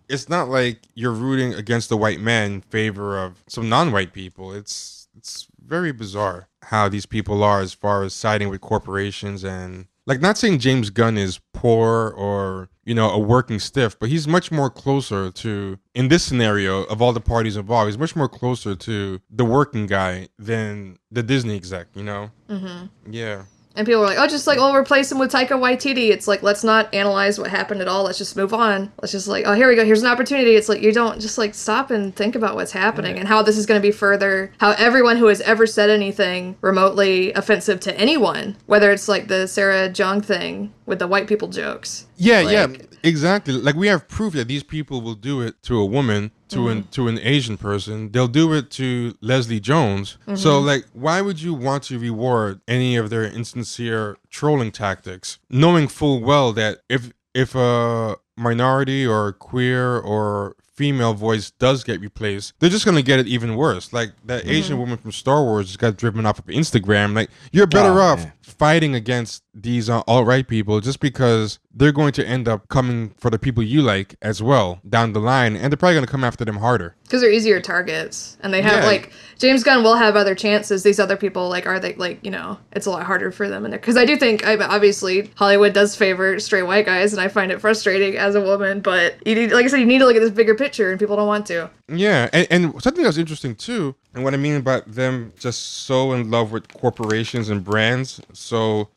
[0.09, 4.53] it's not like you're rooting against the white men in favor of some non-white people.
[4.53, 9.87] It's it's very bizarre how these people are as far as siding with corporations and
[10.11, 14.27] like not saying James Gunn is poor or you know a working stiff, but he's
[14.27, 17.87] much more closer to in this scenario of all the parties involved.
[17.87, 21.87] He's much more closer to the working guy than the Disney exec.
[21.94, 22.31] You know?
[22.49, 23.12] Mm-hmm.
[23.12, 23.44] Yeah.
[23.81, 26.43] And people were like, "Oh, just like, oh, replace him with Taika Waititi." It's like,
[26.43, 28.05] let's not analyze what happened at all.
[28.05, 28.93] Let's just move on.
[29.01, 29.87] Let's just like, oh, here we go.
[29.87, 30.55] Here's an opportunity.
[30.55, 33.57] It's like you don't just like stop and think about what's happening and how this
[33.57, 34.53] is going to be further.
[34.61, 39.47] How everyone who has ever said anything remotely offensive to anyone, whether it's like the
[39.47, 42.07] Sarah Jeong thing with the white people jokes.
[42.19, 42.66] Yeah, yeah,
[43.03, 43.55] exactly.
[43.55, 46.83] Like we have proof that these people will do it to a woman, to an
[46.83, 46.91] mm-hmm.
[46.91, 48.11] to an Asian person.
[48.13, 50.19] They'll do it to Leslie Jones.
[50.27, 50.67] So mm-hmm.
[50.67, 56.21] like why would you want to reward any of their insincere trolling tactics, knowing full
[56.21, 62.71] well that if if a minority or queer or female voice does get replaced, they're
[62.71, 63.93] just gonna get it even worse.
[63.93, 64.81] Like that Asian mm-hmm.
[64.81, 67.15] woman from Star Wars just got driven off of Instagram.
[67.15, 68.33] Like you're better Oh, off man.
[68.43, 73.11] fighting against these uh, alt right people just because they're going to end up coming
[73.19, 76.11] for the people you like as well down the line, and they're probably going to
[76.11, 76.95] come after them harder.
[77.05, 78.87] because they're easier targets and they have Yeah.
[78.87, 82.31] like james gunn will have other chances these other people like are they like you
[82.31, 85.73] know it's a lot harder for them and because i do think I, obviously hollywood
[85.73, 89.35] does favor straight white guys and i find it frustrating as a woman but you
[89.35, 91.27] need like i said you need to look at this bigger picture and people don't
[91.27, 95.33] want to Yeah, and, and something that's interesting too, and what I mean about them
[95.39, 98.89] just so in love with corporations and brands, so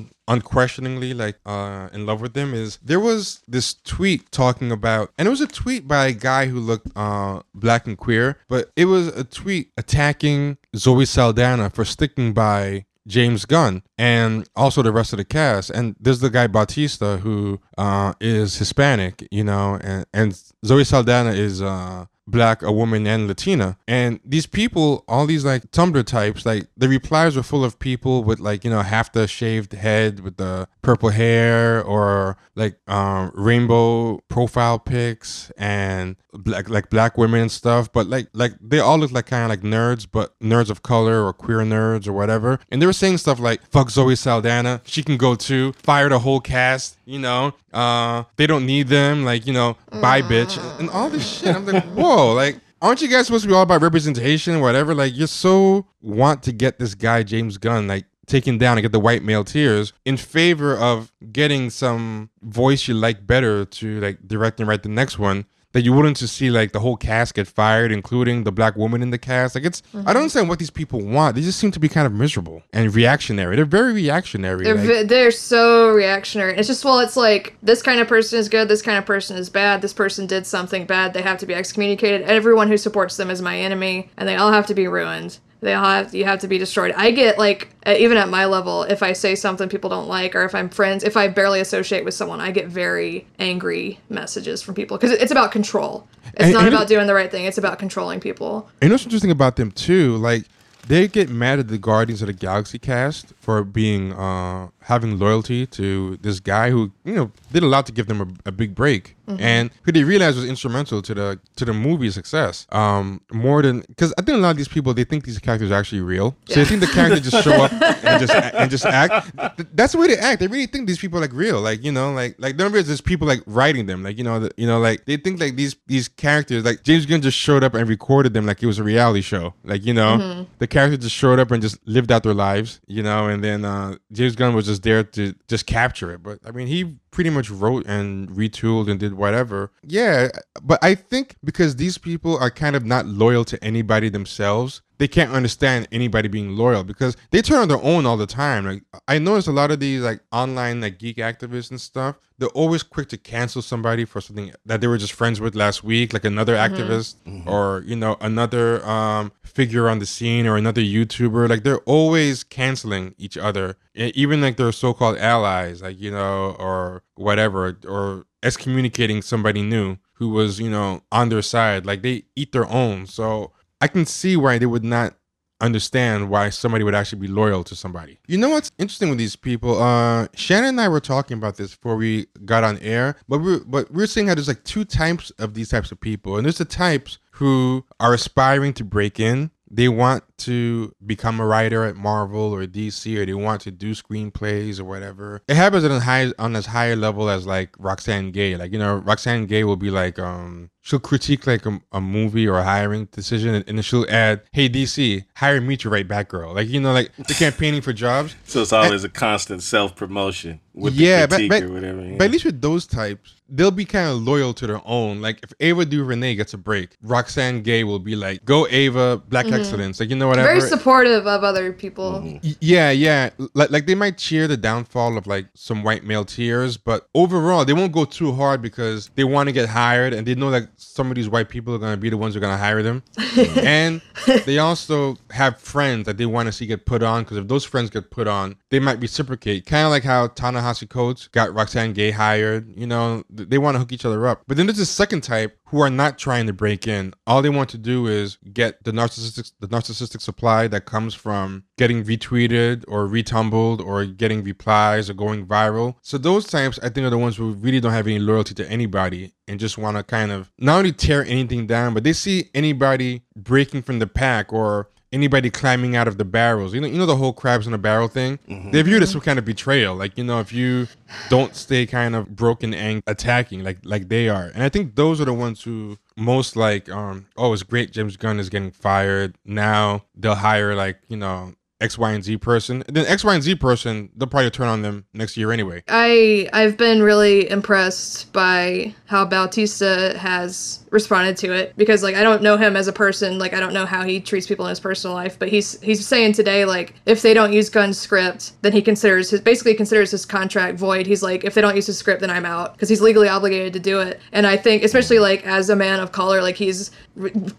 [0.00, 5.12] un unquestioningly like uh in love with them is there was this tweet talking about
[5.18, 8.70] and it was a tweet by a guy who looked uh black and queer, but
[8.76, 14.92] it was a tweet attacking Zoe Saldana for sticking by James Gunn and also the
[14.92, 15.70] rest of the cast.
[15.70, 21.32] And there's the guy Bautista who uh, is Hispanic, you know, and, and Zoe Saldana
[21.32, 23.76] is uh, black, a woman, and Latina.
[23.86, 28.24] And these people, all these like Tumblr types, like the replies were full of people
[28.24, 33.32] with like, you know, half the shaved head with the purple hair or like um,
[33.34, 37.92] rainbow profile pics and black like black women and stuff.
[37.92, 41.24] But like like they all look like kind of like nerds, but nerds of color
[41.24, 42.60] or queer nerds or whatever.
[42.70, 45.72] And they were saying stuff like "fuck Zoe Saldana," she can go too.
[45.72, 47.54] Fire the whole cast, you know.
[47.72, 49.24] Uh, they don't need them.
[49.24, 51.54] Like you know, bye bitch, and all this shit.
[51.54, 52.56] I'm like, whoa, like.
[52.82, 54.94] Aren't you guys supposed to be all about representation or whatever?
[54.94, 58.92] Like, you're so want to get this guy, James Gunn, like, taken down and get
[58.92, 64.26] the white male tears in favor of getting some voice you like better to like
[64.26, 67.34] direct and write the next one that you wouldn't to see like the whole cast
[67.34, 69.54] get fired including the black woman in the cast.
[69.54, 70.16] Like it's i don't mm-hmm.
[70.16, 71.34] understand what these people want.
[71.34, 73.56] They just seem to be kind of miserable and reactionary.
[73.56, 76.56] They're very reactionary they're, like- vi- they're so reactionary.
[76.56, 79.36] It's just well it's like this kind of person is good this kind of person
[79.36, 82.22] is bad this person did something bad they have to be excommunicated.
[82.22, 85.74] Everyone who supports them is my enemy and they all have to be ruined they
[85.74, 86.92] all have you have to be destroyed.
[86.96, 90.44] I get like even at my level if i say something people don't like or
[90.44, 94.74] if i'm friends if i barely associate with someone i get very angry messages from
[94.74, 96.06] people because it's about control.
[96.34, 98.68] It's And- not and it- about doing the right thing it's about controlling people.
[98.82, 100.44] And what's interesting about them too, like
[100.86, 105.64] they get mad at the Guardians of the Galaxy cast for being uh having loyalty
[105.78, 108.74] to this guy who you know did a lot to give them a, a big
[108.74, 109.42] break, Mm-hmm.
[109.42, 112.66] and who they realized was instrumental to the to the movie's success.
[112.72, 115.70] Um, more than because I think a lot of these people they think these characters
[115.70, 117.72] are actually real, so they think the characters just show up
[118.04, 119.30] and just and just act.
[119.76, 120.40] That's the way they act.
[120.40, 122.88] They really think these people are like real, like you know, like like there is
[122.88, 125.54] just people like writing them, like you know, the, you know, like they think like
[125.54, 128.80] these these characters, like James Gunn just showed up and recorded them like it was
[128.80, 132.24] a reality show, like you know, the characters just showed up and just lived out
[132.24, 136.12] their lives, you know, and then uh, James Gunn was just there to just capture
[136.12, 136.22] it.
[136.22, 139.72] But I mean, he pretty much wrote and retooled and did whatever.
[139.82, 140.28] Yeah,
[140.62, 145.08] but I think because these people are kind of not loyal to anybody themselves, they
[145.08, 148.66] can't understand anybody being loyal because they turn on their own all the time.
[148.66, 152.50] Like I notice a lot of these like online like geek activists and stuff, they're
[152.50, 156.12] always quick to cancel somebody for something that they were just friends with last week,
[156.12, 157.14] like another activist
[157.46, 161.48] or you know another um figure on the scene or another YouTuber.
[161.48, 167.02] Like they're always canceling each other, even like their so-called allies, like you know or
[167.14, 171.86] whatever, or excommunicating somebody new who was you know on their side.
[171.86, 173.06] Like they eat their own.
[173.06, 175.14] So I can see why they would not
[175.60, 178.18] understand why somebody would actually be loyal to somebody.
[178.26, 179.80] You know what's interesting with these people?
[179.80, 183.60] Uh Shannon and I were talking about this before we got on air, but we're
[183.60, 186.36] but we're seeing how there's like two types of these types of people.
[186.36, 189.50] And there's the types who are aspiring to break in.
[189.72, 193.92] They want to become a writer at Marvel or DC or they want to do
[193.92, 195.42] screenplays or whatever.
[195.46, 198.56] It happens on high on as higher level as like Roxane Gay.
[198.56, 202.46] Like, you know, Roxane Gay will be like um she'll critique like a, a movie
[202.46, 206.08] or a hiring decision and, and then she'll add, Hey DC, hire me to write
[206.08, 206.54] Batgirl.
[206.54, 208.34] Like, you know, like the campaigning for jobs.
[208.44, 212.02] So it's always a constant self promotion with yeah, the but, critique but, or whatever.
[212.02, 212.16] yeah.
[212.16, 215.20] but at least with those types, they'll be kind of loyal to their own.
[215.20, 219.46] Like if Ava DuVernay gets a break, Roxane Gay will be like, "Go Ava, Black
[219.46, 219.54] mm-hmm.
[219.54, 220.48] excellence." Like you know whatever.
[220.48, 222.12] Very supportive of other people.
[222.12, 222.38] Mm-hmm.
[222.42, 223.30] Y- Yeah, yeah.
[223.54, 227.64] Like like they might cheer the downfall of like some white male tears, but overall
[227.64, 230.68] they won't go too hard because they want to get hired and they know that
[230.80, 233.02] some of these white people are gonna be the ones who are gonna hire them.
[233.62, 234.00] and
[234.46, 237.64] they also have friends that they want to see get put on because if those
[237.64, 239.66] friends get put on, they might reciprocate.
[239.66, 242.76] Kind of like how Ta-Nehisi Coates got Roxane Gay hired.
[242.76, 244.42] You know, they want to hook each other up.
[244.46, 247.14] But then there's this second type who are not trying to break in.
[247.26, 251.64] All they want to do is get the narcissistic the narcissistic supply that comes from
[251.78, 255.94] getting retweeted or retumbled or getting replies or going viral.
[256.02, 258.68] So those types I think are the ones who really don't have any loyalty to
[258.68, 262.50] anybody and just want to kind of not only tear anything down, but they see
[262.52, 266.74] anybody breaking from the pack or anybody climbing out of the barrels.
[266.74, 268.38] You know, you know the whole crabs in a barrel thing.
[268.70, 269.94] They view it as some kind of betrayal.
[269.94, 270.86] Like you know, if you
[271.28, 275.20] don't stay kind of broken and attacking like like they are, and I think those
[275.20, 277.92] are the ones who most like, um, oh, it's great.
[277.92, 280.04] James Gunn is getting fired now.
[280.14, 281.54] They'll hire like you know.
[281.80, 282.82] X, Y, and Z person.
[282.86, 285.82] And then X, Y, and Z person, they'll probably turn on them next year anyway.
[285.88, 292.22] I I've been really impressed by how Bautista has responded to it because like I
[292.22, 294.70] don't know him as a person, like I don't know how he treats people in
[294.70, 298.52] his personal life, but he's he's saying today like if they don't use Gunn script,
[298.62, 301.06] then he considers his basically considers his contract void.
[301.06, 303.72] He's like if they don't use his script, then I'm out because he's legally obligated
[303.72, 304.20] to do it.
[304.32, 306.90] And I think especially like as a man of color, like he's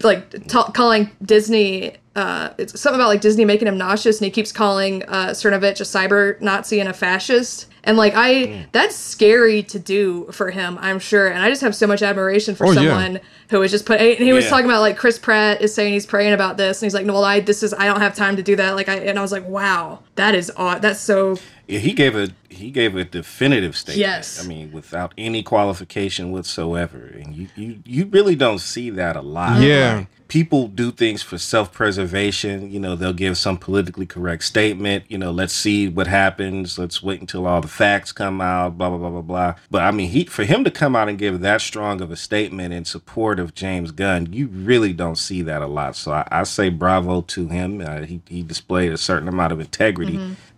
[0.02, 4.30] like t- calling Disney uh, it's something about like Disney making him nauseous, and he
[4.30, 7.66] keeps calling uh, Cernovich a cyber Nazi and a fascist.
[7.84, 11.26] And like I, that's scary to do for him, I'm sure.
[11.26, 12.74] And I just have so much admiration for Oh, yeah.
[12.74, 13.20] someone
[13.50, 14.00] who was just put.
[14.00, 14.50] And he was Yeah.
[14.50, 17.14] talking about like Chris Pratt is saying he's praying about this, and he's like, no,
[17.14, 18.76] well, I this is I don't have time to do that.
[18.76, 20.82] Like I, and I was like, wow, that is odd.
[20.82, 24.00] That's so Yeah, he gave a he gave a definitive statement.
[24.00, 24.44] Yes.
[24.44, 29.22] I mean, without any qualification whatsoever, and you you you really don't see that a
[29.22, 29.60] lot.
[29.62, 29.96] Yeah.
[29.98, 32.70] Like, people do things for self preservation.
[32.70, 35.04] You know, they'll give some politically correct statement.
[35.08, 36.78] You know, let's see what happens.
[36.78, 38.78] Let's wait until all the facts come out.
[38.78, 39.54] Blah blah blah blah blah.
[39.70, 42.16] But I mean, he for him to come out and give that strong of a
[42.16, 45.96] statement in support of James Gunn, you really don't see that a lot.
[45.96, 47.82] So I, I say bravo to him.
[47.82, 50.01] Uh, he he displayed a certain amount of integrity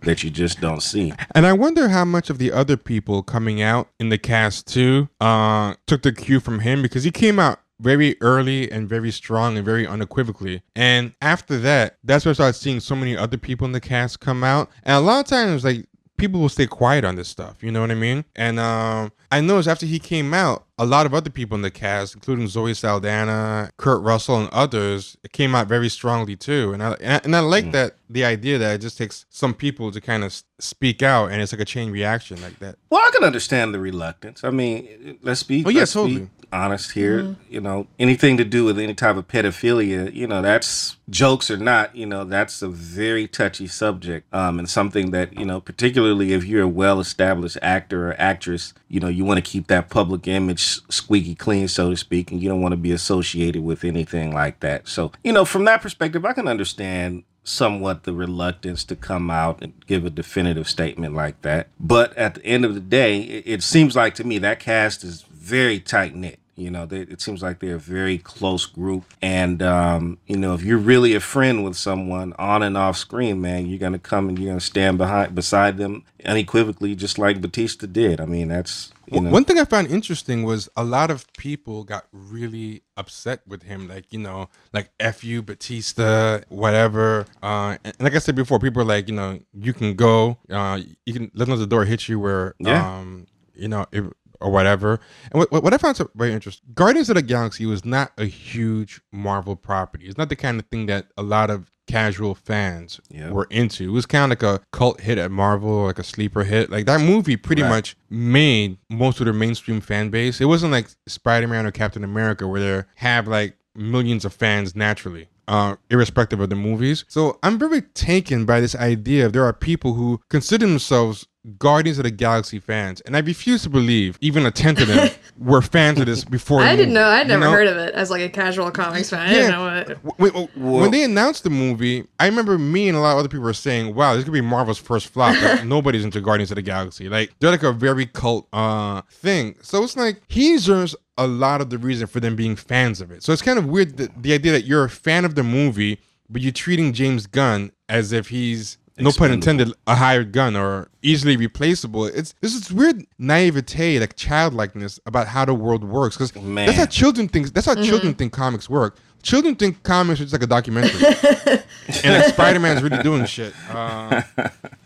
[0.01, 1.13] that you just don't see.
[1.33, 5.09] And I wonder how much of the other people coming out in the cast too
[5.19, 9.57] uh, took the cue from him because he came out very early and very strong
[9.57, 10.61] and very unequivocally.
[10.75, 14.19] And after that, that's when I started seeing so many other people in the cast
[14.19, 14.69] come out.
[14.83, 15.85] And a lot of times, like
[16.17, 17.61] people will stay quiet on this stuff.
[17.61, 18.25] You know what I mean?
[18.35, 21.71] And um, I noticed after he came out, a lot of other people in the
[21.71, 26.73] cast, including Zoe Saldana, Kurt Russell, and others, came out very strongly too.
[26.73, 30.01] And I and I, like that the idea that it just takes some people to
[30.01, 32.75] kind of speak out, and it's like a chain reaction like that.
[32.89, 34.43] Well, I can understand the reluctance.
[34.43, 36.19] I mean, let's be Oh, yeah, totally.
[36.21, 37.35] be honest here.
[37.49, 41.57] You know, anything to do with any type of pedophilia, you know, that's jokes or
[41.57, 44.33] not, you know, that's a very touchy subject.
[44.33, 48.73] Um, and something that, you know, particularly if you're a well established actor or actress,
[48.87, 52.41] you know, you want to keep that public image squeaky clean, so to speak, and
[52.41, 54.87] you don't want to be associated with anything like that.
[54.87, 59.61] So, you know, from that perspective, I can understand somewhat the reluctance to come out
[59.61, 61.67] and give a definitive statement like that.
[61.79, 65.03] But at the end of the day, it, it seems like to me that cast
[65.03, 66.39] is very tight knit.
[66.55, 69.03] You know, they, it seems like they're a very close group.
[69.21, 73.41] And, um, you know, if you're really a friend with someone on and off screen,
[73.41, 77.19] man, you're going to come and you're going to stand behind beside them unequivocally, just
[77.19, 78.21] like Batista did.
[78.21, 79.29] I mean, that's, you know.
[79.29, 83.87] One thing I found interesting was a lot of people got really upset with him,
[83.87, 87.25] like you know, like "f you, Batista," whatever.
[87.43, 90.79] Uh, and like I said before, people are like, you know, you can go, uh,
[91.05, 92.99] you can let the door hit you where, Yeah.
[92.99, 94.05] um, you know, if,
[94.41, 94.99] or whatever.
[95.31, 98.25] And what, what I found so very interesting, Guardians of the Galaxy was not a
[98.25, 100.05] huge Marvel property.
[100.07, 103.29] It's not the kind of thing that a lot of casual fans Yeah.
[103.29, 103.83] were into.
[103.83, 106.71] It was kind of like a cult hit at Marvel, like a sleeper hit.
[106.71, 107.69] Like that movie pretty Right.
[107.69, 110.41] much made most of their mainstream fan base.
[110.41, 114.75] It wasn't like Spider Man or Captain America where they have like millions of fans
[114.75, 115.27] naturally.
[115.47, 117.05] Uh, irrespective of the movies.
[117.07, 121.27] So I'm very taken by this idea of there are people who consider themselves
[121.59, 125.09] Guardians of the Galaxy fans, and I refuse to believe even a tenth of them
[125.37, 126.61] were fans of this before.
[126.61, 127.07] I the didn't movie, know.
[127.09, 129.27] I'd you never heard of it as like a casual comics fan.
[129.27, 130.19] I didn't know what.
[130.19, 133.27] when, when- when they announced the movie, I remember me and a lot of other
[133.29, 136.55] people were saying, "Wow, this could be Marvel's first flop." Like, nobody's into Guardians of
[136.55, 137.09] the Galaxy.
[137.09, 139.55] Like they're like a very cult uh thing.
[139.61, 143.11] So it's like he deserves a lot of the reason for them being fans of
[143.11, 143.23] it.
[143.23, 145.99] So it's kind of weird that the idea that you're a fan of the movie,
[146.29, 150.89] but you're treating James Gunn as if he's no pun intended, a hired gun or
[151.01, 152.05] easily replaceable.
[152.05, 156.17] It's this is weird naivete, like childlikeness about how the world works.
[156.17, 157.53] Because that's how children think.
[157.53, 158.97] That's how children think comics work.
[159.21, 161.03] Children think comics are just like a documentary,
[162.03, 163.53] and like Spider Man's really doing shit.
[163.69, 164.21] Uh,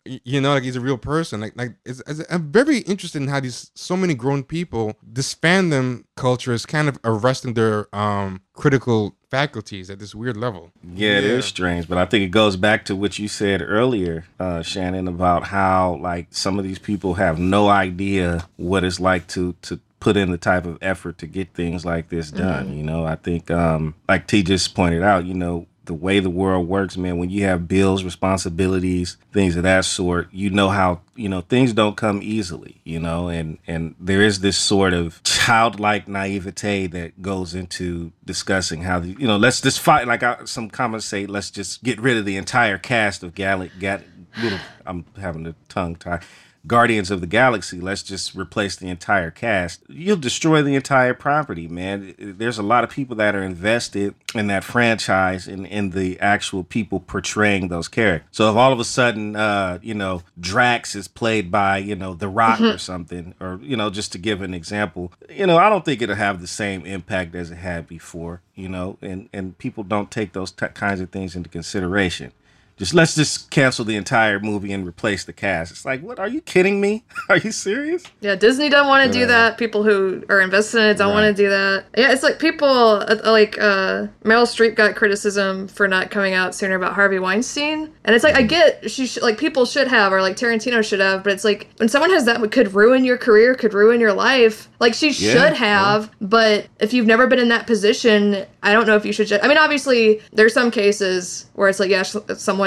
[0.05, 1.41] you know, like he's a real person.
[1.41, 5.35] Like, like it's, it's, I'm very interested in how these so many grown people this
[5.35, 10.71] fandom culture is kind of arresting their um critical faculties at this weird level.
[10.93, 14.25] Yeah, it is strange, but I think it goes back to what you said earlier,
[14.39, 19.27] uh, Shannon, about how like some of these people have no idea what it's like
[19.27, 22.75] to to put in the type of effort to get things like this done.
[22.75, 26.29] You know, I think um, like T just pointed out, you know, the way the
[26.29, 31.01] world works, man, when you have bills, responsibilities, things of that sort, you know how,
[31.15, 35.19] you know, things don't come easily, you know, and and there is this sort of
[35.23, 40.45] childlike naivete that goes into discussing how the, you know, let's just fight like I,
[40.45, 44.01] some comments say, let's just get rid of the entire cast of Gal Gal
[44.43, 46.21] little I'm having a tongue tie.
[46.67, 49.81] Guardians of the Galaxy, let's just replace the entire cast.
[49.87, 52.15] You'll destroy the entire property, man.
[52.17, 56.63] There's a lot of people that are invested in that franchise and in the actual
[56.63, 58.27] people portraying those characters.
[58.31, 62.13] So if all of a sudden, uh, you know, Drax is played by, you know,
[62.13, 65.69] The Rock or something, or, you know, just to give an example, you know, I
[65.69, 69.57] don't think it'll have the same impact as it had before, you know, and, and
[69.57, 72.31] people don't take those t- kinds of things into consideration
[72.79, 75.71] just let's just cancel the entire movie and replace the cast.
[75.71, 76.17] It's like, what?
[76.17, 77.03] Are you kidding me?
[77.29, 78.03] Are you serious?
[78.21, 79.27] Yeah, Disney don't want to do Right.
[79.27, 79.57] that.
[79.59, 81.85] People who are invested in it don't want to do that.
[81.97, 86.55] Yeah, it's like people uh, like uh, Meryl Streep got criticism for not coming out
[86.55, 90.13] sooner about Harvey Weinstein, and it's like I get she sh- like people should have
[90.13, 93.17] or like Tarantino should have, but it's like when someone has that could ruin your
[93.17, 94.69] career, could ruin your life.
[94.79, 98.87] Like she Yeah, should have, but if you've never been in that position, I don't
[98.87, 99.27] know if you should.
[99.27, 102.15] Ju- I mean, obviously there's some cases where it's like yeah, sh-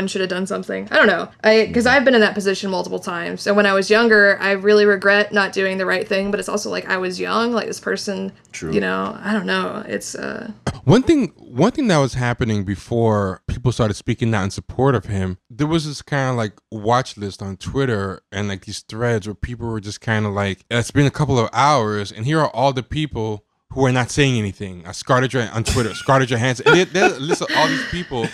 [0.02, 0.88] someone should have done something.
[0.90, 1.28] I don't know.
[1.44, 4.52] I because I've been in that position multiple times, and when I was younger, I
[4.52, 6.30] really regret not doing the right thing.
[6.30, 7.52] But it's also like I was young.
[7.52, 8.72] Like this person, True.
[8.72, 9.84] you know, I don't know.
[9.86, 10.50] It's uh,
[10.84, 15.04] One thing, one thing that was happening before people started speaking out in support of
[15.04, 19.28] him, there was this kind of like watch list on Twitter and like these threads
[19.28, 22.40] where people were just kind of like, "It's been a couple of hours, and here
[22.40, 26.28] are all the people who are not saying anything." Uh, Scarlett Joh- on Twitter, Scarlett
[26.30, 28.26] Johansson, and there- there's a list of all these people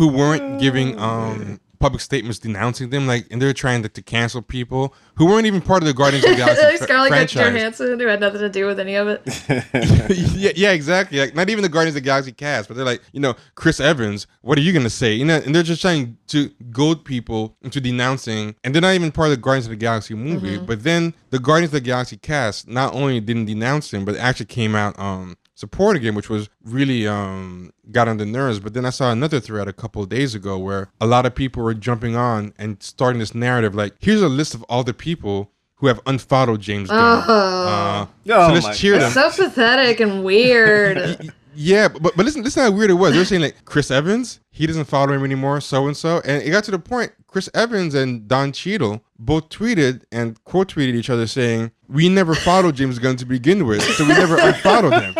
[0.00, 4.40] who weren't giving um public statements denouncing them, like, and they're trying to, to cancel
[4.40, 7.52] people who weren't even part of the Guardians of the Galaxy like fr- Scarlett franchise.
[7.52, 9.22] Johansson who had nothing to do with any of it.
[10.34, 11.18] yeah, yeah, exactly.
[11.18, 13.78] Like not even the Guardians of the Galaxy cast, but they're like, you know, Chris
[13.78, 14.26] Evans.
[14.40, 15.12] What are you gonna say?
[15.12, 19.12] You know, and they're just trying to goad people into denouncing, and they're not even
[19.12, 20.56] part of the Guardians of the Galaxy movie.
[20.56, 24.46] But then the Guardians of the Galaxy cast not only didn't denounce him, but actually
[24.46, 28.58] came out um supporting him, which was really um got on the nerves.
[28.60, 31.34] But then I saw another thread a couple of days ago where a lot of
[31.34, 34.94] people were jumping on and starting this narrative like, here's a list of all the
[34.94, 37.24] people who have unfollowed James Gunn.
[37.26, 39.10] Uh, Oh so let's my cheer them.
[39.12, 41.30] So pathetic and weird.
[41.52, 43.12] Yeah, but but listen, listen how weird it was.
[43.12, 46.50] They're saying like Chris Evans, he doesn't follow him anymore, so and so, and it
[46.50, 47.10] got to the point.
[47.30, 52.34] Chris Evans and Don Cheadle both tweeted and quote tweeted each other saying, "We never
[52.34, 55.14] followed James Gunn to begin with, so we never unfollowed him.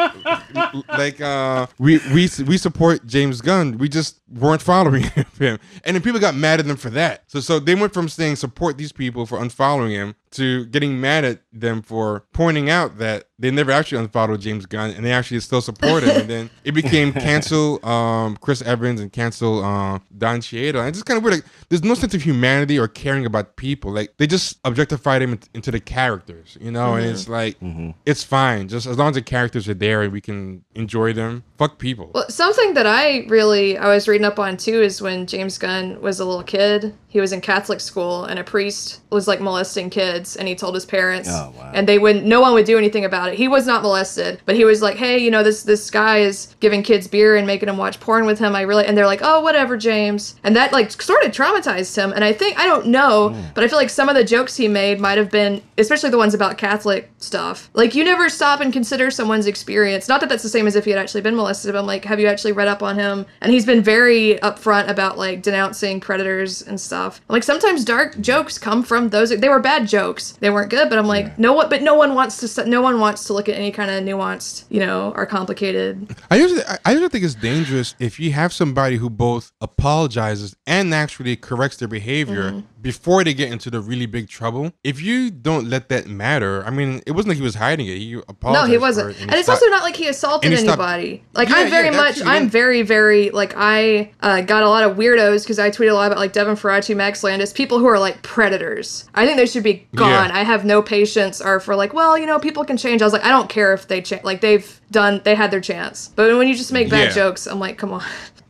[0.89, 5.03] like uh, we we we support James Gunn, we just weren't following
[5.39, 7.23] him, and then people got mad at them for that.
[7.29, 11.24] So so they went from saying support these people for unfollowing him to getting mad
[11.24, 15.41] at them for pointing out that they never actually unfollowed James Gunn and they actually
[15.41, 16.20] still support him.
[16.20, 20.83] and then it became cancel um, Chris Evans and cancel uh, Don Cheadle.
[20.83, 21.37] And it's just kind of weird.
[21.37, 23.93] Like, there's no sense of humanity or caring about people.
[23.93, 26.95] Like they just objectified him into the characters, you know.
[26.95, 27.57] And it's like
[28.05, 31.43] it's fine, just as long as the characters are there and we can enjoy them.
[31.57, 32.11] Fuck people.
[32.14, 36.01] Well, something that I really I was reading up on too is when James Gunn
[36.03, 36.95] was a little kid.
[37.09, 40.75] He was in Catholic school, and a priest was like molesting kids, and he told
[40.75, 41.71] his parents, Oh, wow.
[41.75, 42.25] and they wouldn't.
[42.25, 43.35] No one would do anything about it.
[43.35, 46.55] He was not molested, but he was like, "Hey, you know this this guy is
[46.61, 48.55] giving kids beer and making them watch porn with him.
[48.55, 52.12] I really." And they're like, "Oh, whatever, James," and that like sort of traumatized him.
[52.12, 53.41] And I think I don't know, hmm.
[53.55, 56.18] but I feel like some of the jokes he made might have been, especially the
[56.18, 57.71] ones about Catholic stuff.
[57.75, 60.09] Like you never stop and consider someone's experience.
[60.09, 61.73] Not that that's the same as if he had actually been molested.
[61.73, 63.27] But I'm like, have you actually read up on him?
[63.41, 67.21] And he's been very upfront about like denouncing predators and stuff.
[67.29, 69.31] Like sometimes dark jokes come from those.
[69.31, 70.10] They were bad jokes.
[70.41, 70.89] They weren't good.
[70.91, 71.69] But I'm like, no one.
[71.69, 72.65] But no one wants to.
[72.69, 76.15] No one wants to look at any kind of nuanced, you know, or complicated.
[76.31, 80.95] I usually, I- usually think it's dangerous if you have somebody who both apologizes and
[80.95, 82.61] actually corrects their behavior Mm-hmm.
[82.83, 84.73] before they get into the really big trouble.
[84.83, 87.99] If you don't let that matter, I mean, it wasn't like he was hiding it.
[87.99, 88.67] He apologized.
[88.69, 89.11] No, he wasn't.
[89.11, 91.23] it And it's stopped- also not like he assaulted and he stopped- anybody.
[91.35, 94.85] Like Yeah, I'm very yeah, much, I'm very, very like I uh, got a lot
[94.85, 97.87] of weirdos because I tweet a lot about like Devin Faraci, Max Landis, people who
[97.87, 99.05] are like predators.
[99.15, 100.31] I think they should be gone.
[100.31, 100.37] Yeah.
[100.37, 101.41] I have no patience.
[101.41, 103.03] Or for like, well, you know, people can change.
[103.03, 104.25] I was like, I don't care if they change.
[104.25, 106.11] Like they've done, they had their chance.
[106.17, 107.15] But when you just make bad Yeah.
[107.15, 108.03] jokes, I'm like, come on.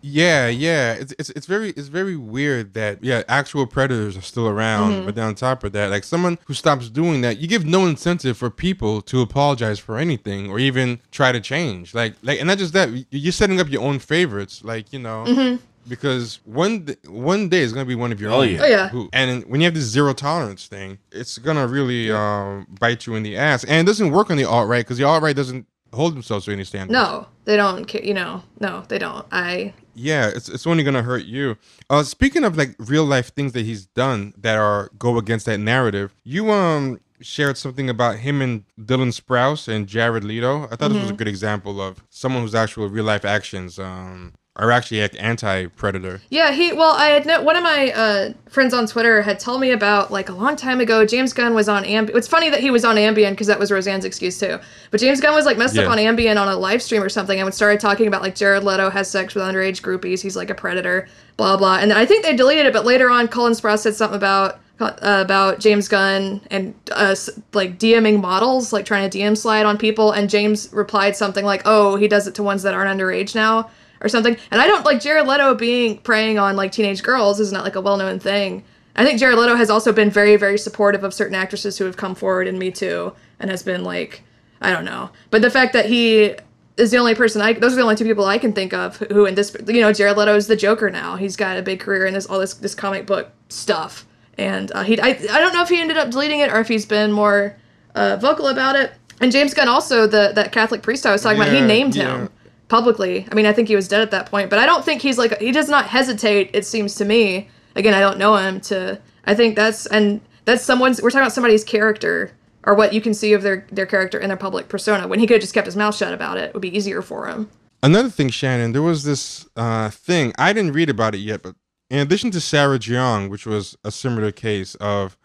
[0.03, 0.95] Yeah, yeah.
[0.95, 5.05] It's, it's it's very it's very weird that yeah, actual predators are still around, Mm-hmm.
[5.05, 7.85] but then on top of that, like someone who stops doing that, you give no
[7.85, 11.93] incentive for people to apologize for anything or even try to change.
[11.93, 15.25] Like like and not just that, you're setting up your own favorites, like, you know.
[15.29, 15.57] Mm-hmm.
[15.89, 18.51] Because one d- one day is gonna be one of your Oh, own.
[18.51, 18.61] yeah.
[18.63, 18.89] Oh, yeah.
[18.91, 23.15] Who, and when you have this zero tolerance thing, it's gonna really um, bite you
[23.15, 23.65] in the ass.
[23.65, 26.45] And it doesn't work on the alt right because the alt right doesn't hold themselves
[26.45, 26.93] to any standards.
[26.93, 28.05] No, they don't care.
[28.05, 29.27] You know, no, they don't.
[29.33, 31.57] I Yeah, it's it's only gonna hurt you.
[31.89, 35.59] Uh, speaking of like real life things that he's done that are go against that
[35.59, 40.65] narrative, you um shared something about him and Dylan Sprouse and Jared Leto.
[40.71, 44.35] I thought this was a good example of someone whose actual real life actions um
[44.57, 46.21] are actually like anti predator.
[46.29, 46.73] Yeah, he.
[46.73, 50.11] Well, I had no, one of my uh, friends on Twitter had told me about
[50.11, 51.07] like a long time ago.
[51.07, 52.17] James Gunn was on Ambien.
[52.17, 54.59] It's funny that he was on Ambien because that was Roseanne's excuse too.
[54.91, 57.39] But James Gunn was like messed up on Ambien on a live stream or something,
[57.39, 60.21] and we started talking about like Jared Leto has sex with underage groupies.
[60.21, 61.79] He's like a predator, blah blah.
[61.79, 64.61] And then I think they deleted it, but later on, Colin Sprouse said something about.
[64.81, 67.15] Uh, about James Gunn and uh,
[67.53, 71.61] like DMing models, like trying to DM slide on people, and James replied something like,
[71.67, 73.69] "Oh, he does it to ones that aren't underage now."
[74.01, 74.37] Or something.
[74.51, 77.77] And I don't like Jared Leto being preying on like teenage girls is not like
[77.77, 78.65] a well known thing.
[78.97, 81.97] I think Jared Leto has also been very, very supportive of certain actresses who have
[81.97, 84.23] come forward in Me Too and has been like,
[84.61, 85.11] I don't know.
[85.31, 86.35] But the fact that he
[86.77, 88.97] is the only person I those are the only two people I can think of
[88.97, 91.17] who in this you know Jared Leto is the Joker now.
[91.17, 94.07] He's got a big career in this all this this comic book stuff,
[94.39, 96.69] and uh, he I I don't know if he ended up deleting it or if
[96.69, 97.57] he's been more
[97.95, 98.93] uh, vocal about it.
[99.21, 102.23] And James Gunn also the that Catholic priest I was talking about he named yeah.
[102.23, 102.29] him
[102.71, 103.27] publicly.
[103.31, 105.19] I mean, I think he was dead at that point, but I don't think he's
[105.19, 106.51] like he does not hesitate.
[106.55, 107.49] It seems to me.
[107.77, 108.61] Again, I don't know him.
[108.63, 111.03] To I think that's and that's someone's.
[111.03, 112.33] We're talking about somebody's character
[112.65, 115.07] or what you can see of their their character in their public persona.
[115.07, 117.03] When he could have just kept his mouth shut about it, it would be easier
[117.03, 117.51] for him.
[117.83, 121.57] Another thing, Shannon, there was this uh, thing I didn't read about it yet, but
[121.89, 125.17] in addition to Sarah Jeong, which was a similar case of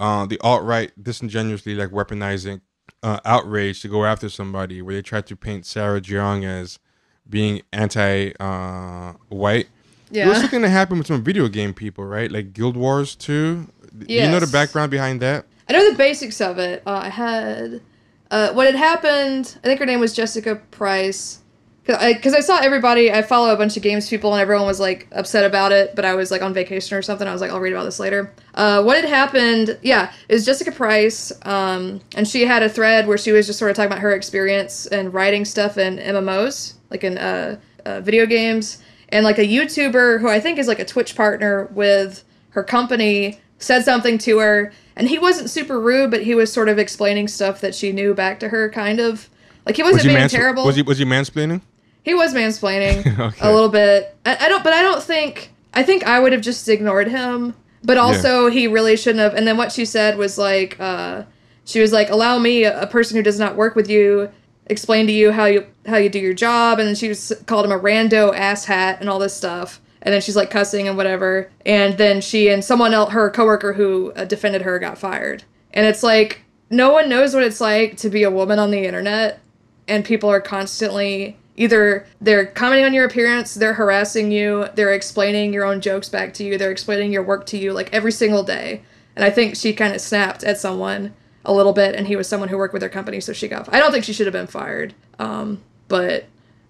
[0.00, 2.62] uh, the alt right disingenuously like weaponizing
[3.02, 6.78] uh, outrage to go after somebody, where they tried to paint Sarah Jeong as
[7.28, 9.66] being anti-white.
[10.10, 10.32] Was Yeah.
[10.40, 12.30] something that happened with some video game people, right?
[12.30, 13.66] Like Guild Wars 2.
[13.98, 15.44] Do You know the background behind that?
[15.68, 16.82] I know the basics of it.
[16.86, 17.80] Uh, I had
[18.30, 19.58] uh, what had happened.
[19.62, 21.40] I think her name was Jessica Price.
[21.86, 25.08] Because I, saw everybody, I follow a bunch of games people, and everyone was like
[25.12, 25.94] upset about it.
[25.96, 27.26] But I was like on vacation or something.
[27.26, 28.30] I was like, I'll read about this later.
[28.54, 29.78] Uh, what had happened?
[29.80, 33.70] Yeah, is Jessica Price, um, and she had a thread where she was just sort
[33.70, 38.26] of talking about her experience and writing stuff in MMOs, like in uh, uh, video
[38.26, 38.78] games,
[39.10, 43.40] and like a YouTuber who I think is like a Twitch partner with her company
[43.58, 47.28] said something to her and he wasn't super rude, but he was sort of explaining
[47.28, 49.28] stuff that she knew back to her, kind of.
[49.64, 50.64] Like he wasn't Was he, being mans- terrible.
[50.64, 51.60] was he was he mansplaining?
[52.04, 53.38] He was mansplaining Okay.
[53.48, 54.16] a little bit.
[54.26, 55.52] I, I don't, but I don't think.
[55.74, 57.54] I think I would have just ignored him.
[57.84, 59.34] But also, he really shouldn't have.
[59.34, 61.22] And then what she said was like, uh,
[61.64, 64.30] she was like, "Allow me, a person who does not work with you,
[64.68, 67.64] explain to you how you how you do your job." And then she was, called
[67.64, 69.80] him a rando asshat and all this stuff.
[70.02, 71.50] And then she's like cussing and whatever.
[71.66, 75.42] And then she and someone else, her coworker who uh, defended her, got fired.
[75.72, 78.84] And it's like no one knows what it's like to be a woman on the
[78.84, 79.40] internet
[79.86, 85.52] and people are constantly either they're commenting on your appearance, they're harassing you, they're explaining
[85.52, 88.44] your own jokes back to you, they're explaining your work to you like every single
[88.44, 88.82] day.
[89.16, 91.14] And I think she kind of snapped at someone
[91.48, 93.72] a little bit, and he was someone who worked with their company, so she got.
[93.74, 96.26] I don't think she should have been fired, um, but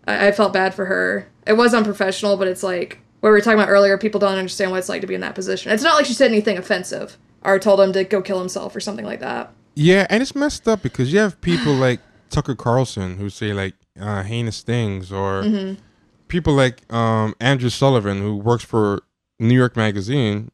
[0.06, 1.28] I, I felt bad for her.
[1.46, 3.98] It was unprofessional, but it's like what we were talking about earlier.
[3.98, 5.72] People don't understand what it's like to be in that position.
[5.72, 8.80] It's not like she said anything offensive or told him to go kill himself or
[8.80, 9.52] something like that.
[9.74, 12.00] Yeah, and it's messed up because you have people like
[12.30, 15.80] Tucker Carlson who say like uh, heinous things, or Mm-hmm.
[16.28, 19.02] people like um, Andrew Sullivan who works for
[19.40, 20.50] New York Magazine,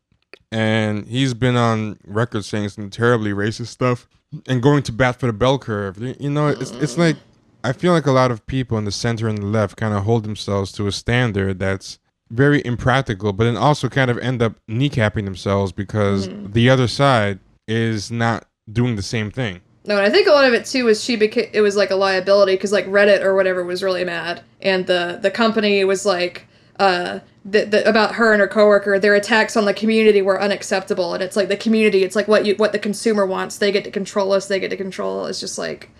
[0.54, 4.06] and he's been on record saying some terribly racist stuff
[4.46, 5.98] and going to bat for the bell curve.
[5.98, 7.16] You know, it's it's like
[7.64, 10.04] I feel like a lot of people in the center and the left kind of
[10.04, 11.98] hold themselves to a standard that's
[12.30, 17.40] very impractical, but then also kind of end up kneecapping themselves because the other side
[17.66, 19.60] is not doing the same thing.
[19.86, 21.90] No, and I think a lot of it too was she became it was like
[21.90, 26.06] a liability because like Reddit or whatever was really mad, and the the company was
[26.06, 26.46] like
[26.78, 28.98] uh the, the, about her and her coworker.
[28.98, 32.02] Their attacks on the community were unacceptable, and it's like the community.
[32.02, 33.58] It's like what you what the consumer wants.
[33.58, 34.48] They get to control us.
[34.48, 35.26] They get to control.
[35.26, 35.90] It's just like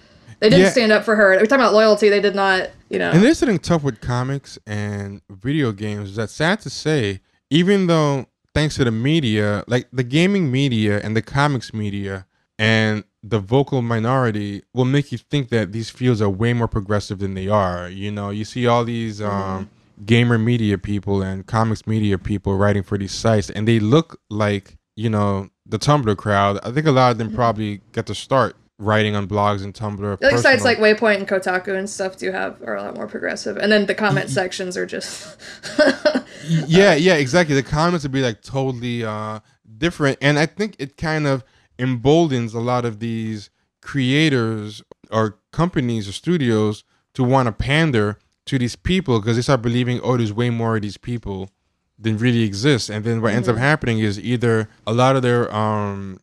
[0.40, 0.70] they didn't Yeah.
[0.70, 1.30] stand up for her.
[1.30, 2.08] We're talking about loyalty.
[2.08, 2.70] They did not.
[2.88, 3.10] You know.
[3.10, 7.20] And there's something tough with comics and video games that's sad to say,
[7.50, 12.26] even though thanks to the media, like the gaming media and the comics media
[12.58, 17.18] and the vocal minority will make you think that these fields are way more progressive
[17.18, 17.88] than they are.
[17.88, 19.68] You know, you see all these um,
[20.04, 24.76] gamer media people and comics media people writing for these sites, and they look like,
[24.96, 26.58] you know, the Tumblr crowd.
[26.62, 30.20] I think a lot of them probably get to start writing on blogs and Tumblr.
[30.20, 33.56] like sites like Waypoint and Kotaku and stuff do have are a lot more progressive,
[33.56, 35.36] and then the comment sections are just
[36.48, 37.54] yeah, yeah, exactly.
[37.54, 39.40] The comments would be like totally uh
[39.78, 41.44] different, and I think it kind of
[41.78, 46.84] emboldens a lot of these creators or companies or studios
[47.14, 50.76] to want to pander to these people because they start believing, oh, there's way more
[50.76, 51.50] of these people
[51.98, 55.52] than really exist, and then what ends up happening is either a lot of their
[55.54, 56.18] um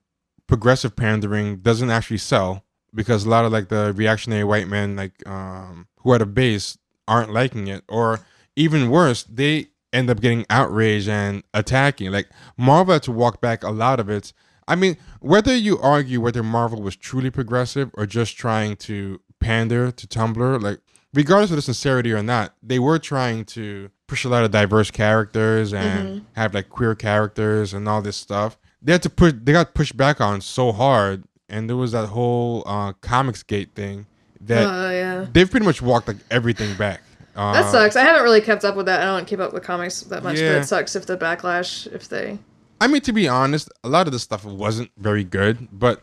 [0.47, 5.25] progressive pandering doesn't actually sell because a lot of like the reactionary white men like
[5.25, 7.83] um who are the base aren't liking it.
[7.87, 8.19] Or
[8.57, 12.11] even worse they end up getting outraged and attacking.
[12.11, 14.33] Like marvel had to walk back a lot of it.
[14.67, 19.89] i mean whether you argue whether marvel was truly progressive or just trying to pander
[19.91, 20.79] to tumblr like
[21.13, 24.91] regardless of the sincerity or not they were trying to push a lot of diverse
[24.91, 29.51] characters and have like queer characters and all this stuff they had to push they
[29.51, 34.05] got pushed back on so hard and there was that whole uh comics gate thing
[34.39, 35.25] that oh yeah.
[35.31, 37.01] they've pretty much walked like everything back
[37.33, 37.95] uh, That sucks.
[37.95, 38.99] I haven't really kept up with that.
[39.01, 40.51] I don't keep up with comics that much, Yeah.
[40.55, 42.37] but it sucks if the backlash if they
[42.81, 46.01] I mean, to be honest, a lot of the stuff wasn't very good, but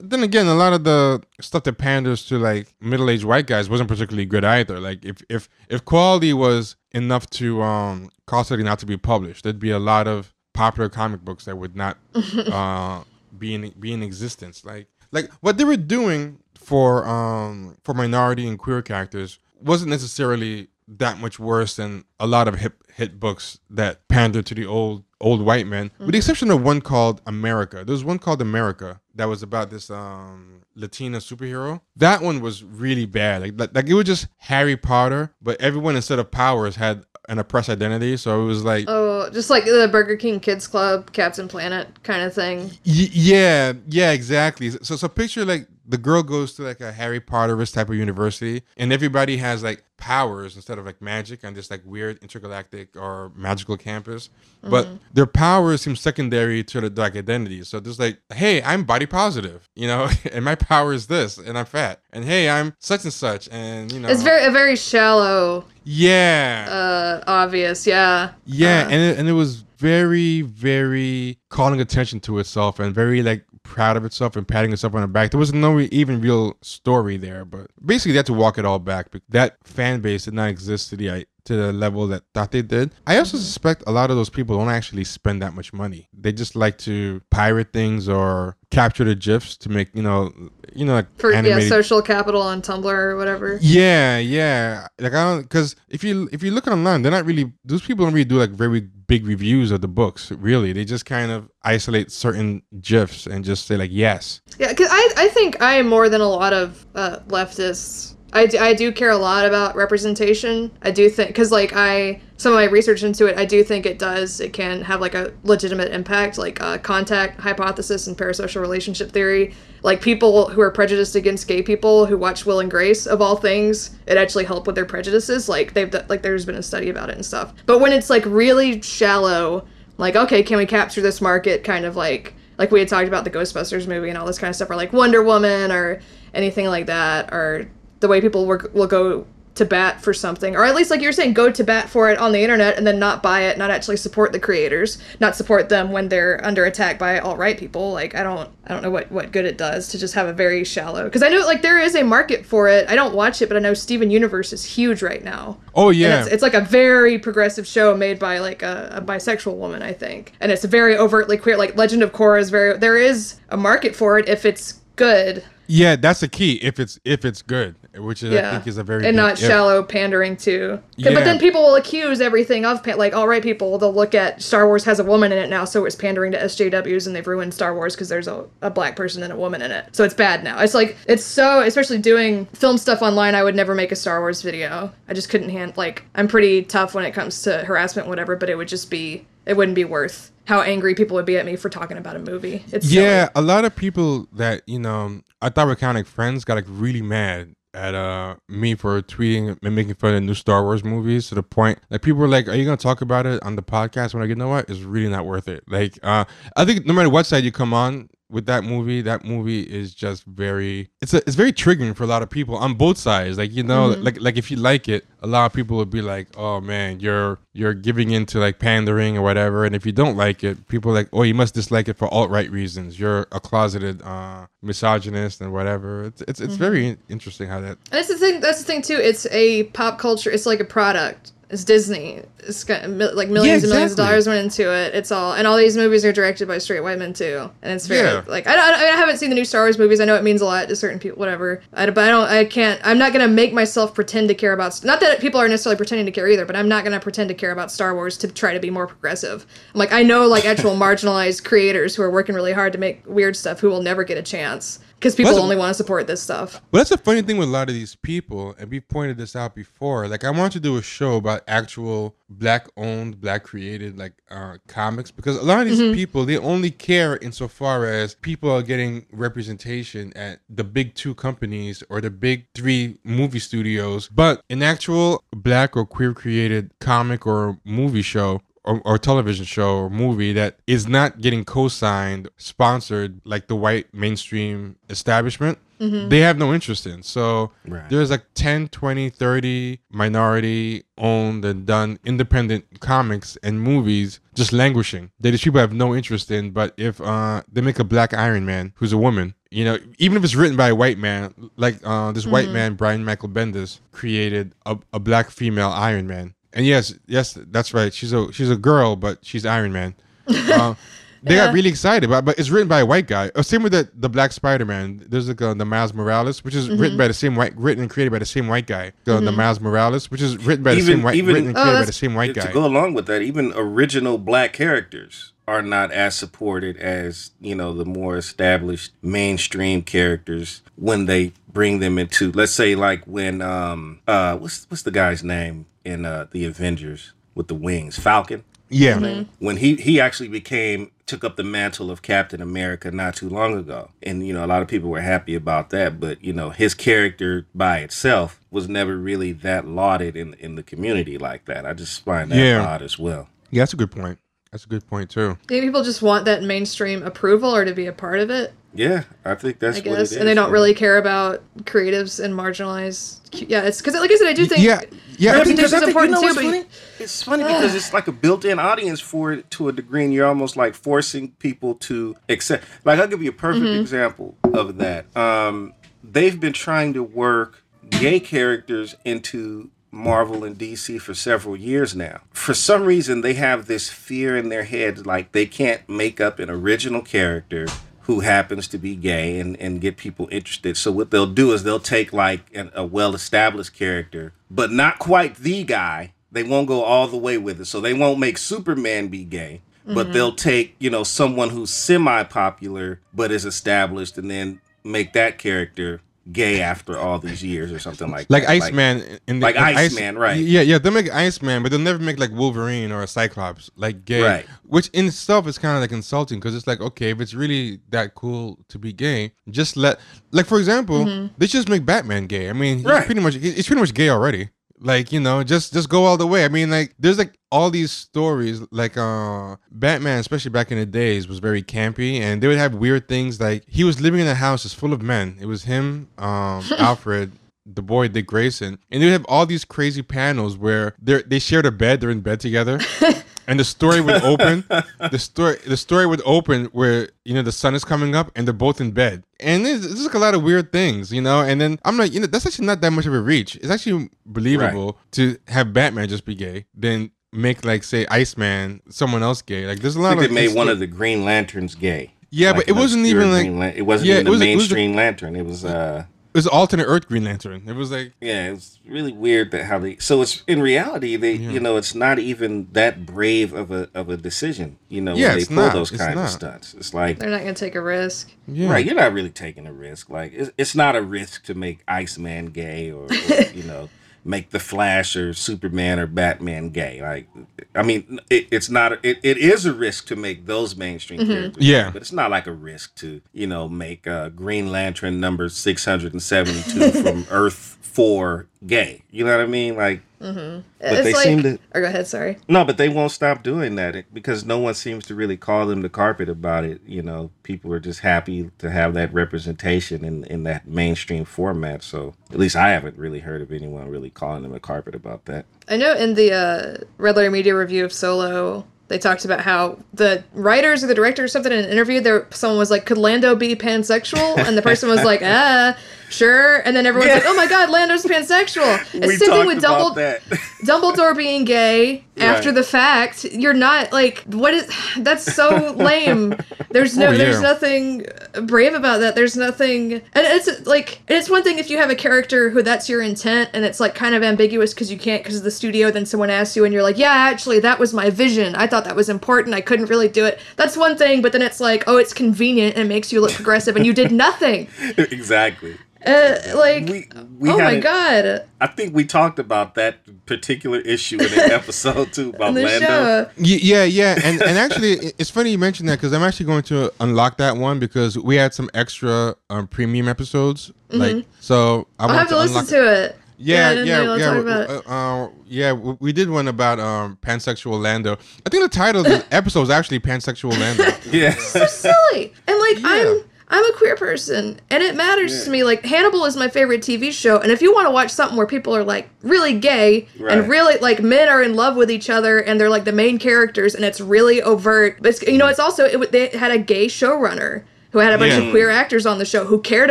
[0.00, 3.90] then again, a lot of the stuff that panders to like middle-aged white guys wasn't
[3.90, 4.80] particularly good either.
[4.80, 9.44] Like, if if if quality was enough to um cause something not to be published,
[9.44, 11.98] there'd be a lot of popular comic books that would not
[12.50, 13.04] uh
[13.38, 14.64] be in be in existence.
[14.64, 20.68] Like like what they were doing for um for minority and queer characters wasn't necessarily
[20.88, 25.04] that much worse than a lot of hip hit books that pander to the old
[25.20, 27.84] old white men, with the exception of one called America.
[27.84, 31.80] There was one called America that was about this um Latina superhero.
[31.96, 33.42] That one was really bad.
[33.42, 37.38] Like like, like it was just Harry Potter, but everyone instead of powers had an
[37.38, 38.16] oppressed identity.
[38.16, 42.22] So it was like Oh, just like the Burger King Kids Club, Captain Planet kind
[42.22, 42.70] of thing.
[42.86, 44.70] Y- yeah, yeah, exactly.
[44.70, 48.62] So, so picture like the girl goes to like a Harry Potterist type of university,
[48.76, 53.32] and everybody has like powers instead of like magic on this like weird intergalactic or
[53.34, 54.28] magical campus.
[54.62, 57.62] But their powers seem secondary to the like identity.
[57.62, 61.56] So there's like, hey, I'm body positive, you know, and my power is this, and
[61.56, 64.76] I'm fat, and hey, I'm such and such, and you know, It's very a very
[64.76, 67.86] shallow, yeah, uh, obvious.
[67.86, 68.32] Yeah.
[68.44, 73.22] Yeah, Uh, and it, and it was very, very calling attention to itself and very
[73.22, 75.30] like proud of itself and patting itself on the back.
[75.30, 78.78] There was no even real story there, but basically they had to walk it all
[78.78, 79.08] back.
[79.28, 82.92] That fan base did not exist to the to the level that thought they did.
[83.06, 86.08] I also suspect a lot of those people don't actually spend that much money.
[86.12, 90.32] They just like to pirate things or capture the gifs to make you know
[90.74, 93.58] you know like For animated yeah, social capital on Tumblr or whatever.
[93.62, 94.88] yeah, yeah.
[94.98, 98.04] Like I don't because if you if you look online, they're not really those people
[98.04, 100.32] don't really do like very big reviews of the books.
[100.32, 104.40] Really, they just kind of isolate certain gifs and just say like yes.
[104.58, 108.15] Yeah, because I, I think I am more than a lot of uh, leftists.
[108.32, 110.70] I do, I do care a lot about representation.
[110.82, 113.86] I do think, because like I, some of my research into it, I do think
[113.86, 118.60] it does, it can have like a legitimate impact, like uh, contact hypothesis and parasocial
[118.60, 119.54] relationship theory.
[119.82, 123.36] Like people who are prejudiced against gay people who watch Will and Grace, of all
[123.36, 125.48] things, it actually helped with their prejudices.
[125.48, 127.54] Like they've, like there's been a study about it and stuff.
[127.64, 129.66] But when it's like really shallow,
[129.98, 133.24] like okay, can we capture this market kind of like like we had talked about
[133.24, 136.00] the Ghostbusters movie and all this kind of stuff, or like Wonder Woman or
[136.34, 137.68] anything like that, or
[138.00, 139.26] the way people will, will go
[139.56, 142.18] to bat for something, or at least like you're saying, go to bat for it
[142.18, 145.70] on the internet and then not buy it, not actually support the creators, not support
[145.70, 147.92] them when they're under attack by alt right people.
[147.92, 150.32] Like I don't, I don't know what what good it does to just have a
[150.32, 151.04] very shallow.
[151.04, 152.88] Because I know like there is a market for it.
[152.88, 155.58] I don't watch it, but I know Steven Universe is huge right now.
[155.74, 159.56] Oh yeah, it's, it's like a very progressive show made by like a, a bisexual
[159.56, 161.56] woman, I think, and it's very overtly queer.
[161.56, 162.76] Like Legend of Korra is very.
[162.76, 165.44] There is a market for it if it's good.
[165.66, 165.96] yeah.
[165.96, 166.54] That's the key.
[166.62, 169.38] If it's if it's good, which is, I think is a very and not if.
[169.38, 170.82] shallow pandering to.
[170.96, 171.14] Yeah.
[171.14, 173.78] But then people will accuse everything of pan- like all right people.
[173.78, 176.38] They'll look at Star Wars has a woman in it now, so it's pandering to
[176.38, 179.62] SJWs, and they've ruined Star Wars because there's a, a black person and a woman
[179.62, 179.94] in it.
[179.94, 180.58] So it's bad now.
[180.60, 183.34] It's like it's so especially doing film stuff online.
[183.34, 184.92] I would never make a Star Wars video.
[185.08, 188.36] I just couldn't hand like I'm pretty tough when it comes to harassment, whatever.
[188.36, 191.44] But it would just be it wouldn't be worth how angry people would be at
[191.44, 192.64] me for talking about a movie.
[192.72, 193.04] It's silly.
[193.04, 196.44] Yeah, a lot of people that you know I thought were kind of like friends
[196.44, 200.62] got like really mad at uh me for tweeting and making fun of new Star
[200.62, 203.42] Wars movies to the point like people were like, "Are you gonna talk about it
[203.42, 205.64] on the podcast?" When I you know what, it's really not worth it.
[205.68, 206.24] Like, uh,
[206.56, 209.94] I think no matter what side you come on with that movie, that movie is
[209.94, 213.38] just very it's a, it's very triggering for a lot of people on both sides.
[213.38, 216.02] Like you know, like like if you like it, a lot of people would be
[216.02, 220.16] like, "Oh man, you're you're giving into like pandering or whatever." And if you don't
[220.16, 222.98] like it, people are like, "Oh, you must dislike it for alt right reasons.
[222.98, 227.78] You're a closeted uh, misogynist and whatever." It's it's, it's very interesting how that.
[227.90, 228.40] And that's the thing.
[228.40, 228.98] That's the thing too.
[229.00, 230.30] It's a pop culture.
[230.30, 231.32] It's like a product.
[231.48, 232.22] It's Disney.
[232.40, 234.96] It's got mil- like millions and millions of dollars went into it.
[234.96, 237.48] It's all, and all these movies are directed by straight white men too.
[237.62, 238.22] And it's very Yeah.
[238.26, 240.00] like I, don't, I haven't seen the new Star Wars movies.
[240.00, 241.18] I know it means a lot to certain people.
[241.20, 241.62] Whatever.
[241.72, 242.28] I, but I don't.
[242.28, 242.80] I can't.
[242.84, 244.82] I'm not gonna make myself pretend to care about.
[244.84, 246.44] Not that people are necessarily pretending to care either.
[246.46, 248.88] But I'm not gonna pretend to care about Star Wars to try to be more
[248.88, 249.46] progressive.
[249.72, 253.04] I'm like I know like actual marginalized creators who are working really hard to make
[253.06, 256.06] weird stuff who will never get a chance because people That's- only want to support
[256.06, 256.60] this stuff.
[256.72, 259.36] Well, that's the funny thing with a lot of these people, and we've pointed this
[259.36, 260.08] out before.
[260.08, 265.36] Like, I want to do a show about actual black-owned, black-created like uh, comics because
[265.36, 265.94] a lot of these Mm-hmm.
[265.94, 271.82] people they only care insofar as people are getting representation at the big two companies
[271.90, 274.08] or the big three movie studios.
[274.08, 279.90] But an actual black or queer-created comic or movie show or, or television show or
[279.90, 286.54] movie that is not getting co-signed, sponsored like the white mainstream establishment, they have no
[286.54, 287.02] interest in.
[287.02, 287.88] So Right.
[287.90, 295.10] there's like 10, 20, 30 minority owned and done independent comics and movies just languishing
[295.20, 296.50] that these people have no interest in.
[296.52, 300.16] But if uh, they make a black Iron Man who's a woman, you know, even
[300.16, 303.80] if it's written by a white man, like uh, this white man, Brian Michael Bendis,
[303.92, 306.34] created a, a black female Iron Man.
[306.56, 307.92] And yes, yes, that's right.
[307.94, 309.94] She's a she's a girl, but she's Iron Man.
[310.26, 310.74] Uh,
[311.22, 313.30] they got really excited about, but it's written by a white guy.
[313.34, 315.04] Uh, same with the the Black Spider Man.
[315.06, 317.90] There's like uh, the Miles Morales, which is written by the same white, written and
[317.90, 318.92] created by the same white guy.
[319.06, 321.62] Uh, The Miles Morales, which is written by the same white, even- written and Oh,
[321.62, 322.40] created by the same white guy.
[322.40, 322.52] to guy.
[322.54, 327.72] go along with that, even original black characters are not as supported as you know
[327.74, 334.00] the more established mainstream characters when they bring them into let's say like when um
[334.08, 337.98] uh what's what's the guy's name in uh the Avengers with the wings.
[337.98, 338.44] Falcon.
[338.68, 343.28] Yeah, when he he actually became took up the mantle of Captain America not too
[343.28, 343.90] long ago.
[344.02, 346.74] And you know a lot of people were happy about that but you know his
[346.74, 351.64] character by itself was never really that lauded in in the community like that.
[351.64, 352.60] I just find that Yeah.
[352.66, 353.28] odd as well.
[353.52, 354.18] Yeah, that's a good point.
[354.56, 355.36] That's a good point too.
[355.50, 359.04] Maybe people just want that mainstream approval or to be a part of it, yeah
[359.22, 360.12] I think that's I what it guess.
[360.12, 360.52] And they don't yeah.
[360.54, 363.20] really care about creatives and marginalized.
[363.50, 364.62] Yeah, it's because, like I said, I do think.
[364.62, 364.80] Yeah,
[365.18, 365.34] yeah.
[365.34, 366.64] Yeah, I think because I you important know too, what's funny?
[366.98, 370.26] It's funny because it's like a built-in audience for it to a degree, and you're
[370.26, 372.64] almost like forcing people to accept.
[372.86, 373.80] Like I'll give you a perfect Mm-hmm.
[373.80, 375.14] example of that.
[375.14, 381.96] Um, they've been trying to work gay characters into Marvel and DC for several years
[381.96, 382.20] now.
[382.32, 386.38] For some reason, they have this fear in their head like they can't make up
[386.38, 387.66] an original character
[388.02, 390.76] who happens to be gay and, and get people interested.
[390.76, 395.36] So what they'll do is they'll take like an, a well-established character, but not quite
[395.36, 396.12] the guy.
[396.30, 397.64] They won't go all the way with it.
[397.64, 400.12] So they won't make Superman be gay, but mm-hmm.
[400.12, 406.00] they'll take, you know, someone who's semi-popular but is established and then make that character
[406.32, 408.50] gay after all these years or something like Like that.
[408.50, 410.36] Iceman in the like in Iceman, right.
[410.38, 414.04] Yeah, yeah, they'll make Iceman, but they'll never make like Wolverine or a Cyclops like
[414.04, 414.22] gay.
[414.22, 414.46] Right.
[414.64, 417.80] Which in itself is kind of like insulting because it's like, okay, if it's really
[417.90, 419.98] that cool to be gay, just let
[420.32, 421.34] like for example, mm-hmm.
[421.38, 422.48] they just make Batman gay.
[422.50, 423.06] I mean, he's Right.
[423.06, 424.50] pretty much he's pretty much gay already.
[424.78, 426.44] Like you know, just just go all the way.
[426.44, 430.86] I mean, like there's like all these stories, like uh Batman, especially back in the
[430.86, 433.40] days, was very campy, and they would have weird things.
[433.40, 435.38] Like he was living in a house that's full of men.
[435.40, 437.32] It was him, um, Alfred,
[437.66, 441.38] the boy Dick Grayson, and they would have all these crazy panels where they they
[441.40, 442.00] shared a bed.
[442.00, 442.78] They're in bed together.
[443.48, 444.64] And the story would open.
[445.12, 448.44] the story, the story would open where you know the sun is coming up, and
[448.44, 449.22] they're both in bed.
[449.38, 451.42] And there's, there's like a lot of weird things, you know.
[451.42, 453.54] And then I'm like, you know, that's actually not that much of a reach.
[453.54, 459.22] It's actually believable to have Batman just be gay than make like say Iceman someone
[459.22, 459.64] else gay.
[459.64, 461.76] Like there's a lot think of they made it's one the- of the Green Lanterns
[461.76, 462.14] gay.
[462.30, 464.50] Yeah, but it wasn't even like Green Lan- it wasn't Yeah, even it was- the
[464.52, 465.36] it was the- mainstream lantern.
[465.36, 467.64] It was uh it was alternate Earth Green Lantern.
[467.68, 469.96] It was like yeah, it's really weird that how they.
[469.98, 474.08] So it's in reality, they you know it's not even that brave of a of
[474.08, 474.78] a decision.
[474.88, 475.72] You know Yeah, when they pull not.
[475.74, 476.24] those It's kinds not.
[476.26, 476.74] of stunts.
[476.74, 478.30] It's like They're not gonna take a risk.
[478.46, 478.70] yeah.
[478.70, 480.08] right, you're not really taking a risk.
[480.10, 483.88] Like it's, it's not a risk to make Iceman gay or, or you know
[484.26, 487.00] make the Flash or Superman or Batman gay.
[487.00, 487.28] Like
[487.74, 488.92] I mean, it, it's not.
[489.04, 491.64] It, it is a risk to make those mainstream characters.
[491.64, 491.90] Yeah.
[491.90, 495.84] but it's not like a risk to you know make uh, Green Lantern number six
[495.84, 499.02] hundred and seventy two from Earth four gay.
[499.10, 499.76] You know what I mean?
[499.76, 500.02] Like,
[500.34, 501.58] but it's they like, seem to.
[501.74, 502.06] Or go ahead.
[502.06, 502.38] Sorry.
[502.48, 505.82] No, but they won't stop doing that because no one seems to really call them
[505.82, 506.80] the carpet about it.
[506.86, 511.82] You know, people are just happy to have that representation in in that mainstream format.
[511.82, 515.26] So at least I haven't really heard of anyone really calling them a carpet about
[515.26, 515.46] that.
[515.68, 519.78] I know in the uh, Red Letter Media review of Solo, they talked about how
[519.92, 522.98] the writers or the director or something in an interview, there someone was like, "Could
[522.98, 525.76] Lando be pansexual?" And the person was like, "Ah,
[526.08, 527.14] sure." And then everyone's Yeah.
[527.16, 530.20] like, "Oh my God, Lando's pansexual." It's same thing with Dumbledore.
[530.64, 532.54] Dumbledore being gay after Right.
[532.56, 536.36] the fact, you're not like what is that's so lame.
[536.76, 538.04] There's no Oh, there's nothing
[538.44, 539.14] brave about that.
[539.14, 542.62] There's nothing and it's like and it's one thing if you have a character who
[542.62, 545.50] that's your intent and it's like kind of ambiguous because you can't because of the
[545.50, 548.54] studio then someone asks you and you're like, "Yeah, actually that was my vision.
[548.54, 549.54] I thought that was important.
[549.54, 552.76] I couldn't really do it." That's one thing, but then it's like, "Oh, it's convenient
[552.76, 554.68] and it makes you look progressive and you did nothing."
[554.98, 555.76] exactly.
[556.04, 557.08] Uh, like We
[557.40, 558.44] we Oh my a- god.
[558.60, 562.62] I think we talked about that particular issue in an episode too about On the
[562.62, 562.86] Lando.
[562.86, 563.30] show.
[563.38, 566.62] Y- Yeah, yeah, and and actually, it's funny you mentioned that because I'm actually going
[566.66, 570.70] to unlock that one because we had some extra um, premium episodes.
[570.90, 573.16] Like, so I I'll have to listen to it.
[573.38, 574.14] Yeah, I didn't yeah, yeah.
[574.16, 574.86] to talk w- about it.
[574.88, 578.14] uh, uh, yeah, w- we did one about um, pansexual Lando.
[578.46, 580.84] I think the title of the episode was actually pansexual Lando.
[581.12, 581.34] Yeah.
[581.34, 582.32] so silly.
[582.48, 582.88] And like Yeah.
[582.88, 585.44] I'm I'm a queer person and it matters Yeah.
[585.44, 585.64] to me.
[585.64, 587.38] Like Hannibal is my favorite TV show.
[587.38, 590.36] And if you want to watch something where people are like really gay Right.
[590.36, 593.18] and really like men are in love with each other and they're like the main
[593.18, 594.98] characters and it's really overt.
[595.00, 598.18] But it's, you know, it's also it, they had a gay showrunner who had a
[598.18, 598.40] bunch Yeah.
[598.40, 599.90] of queer actors on the show who cared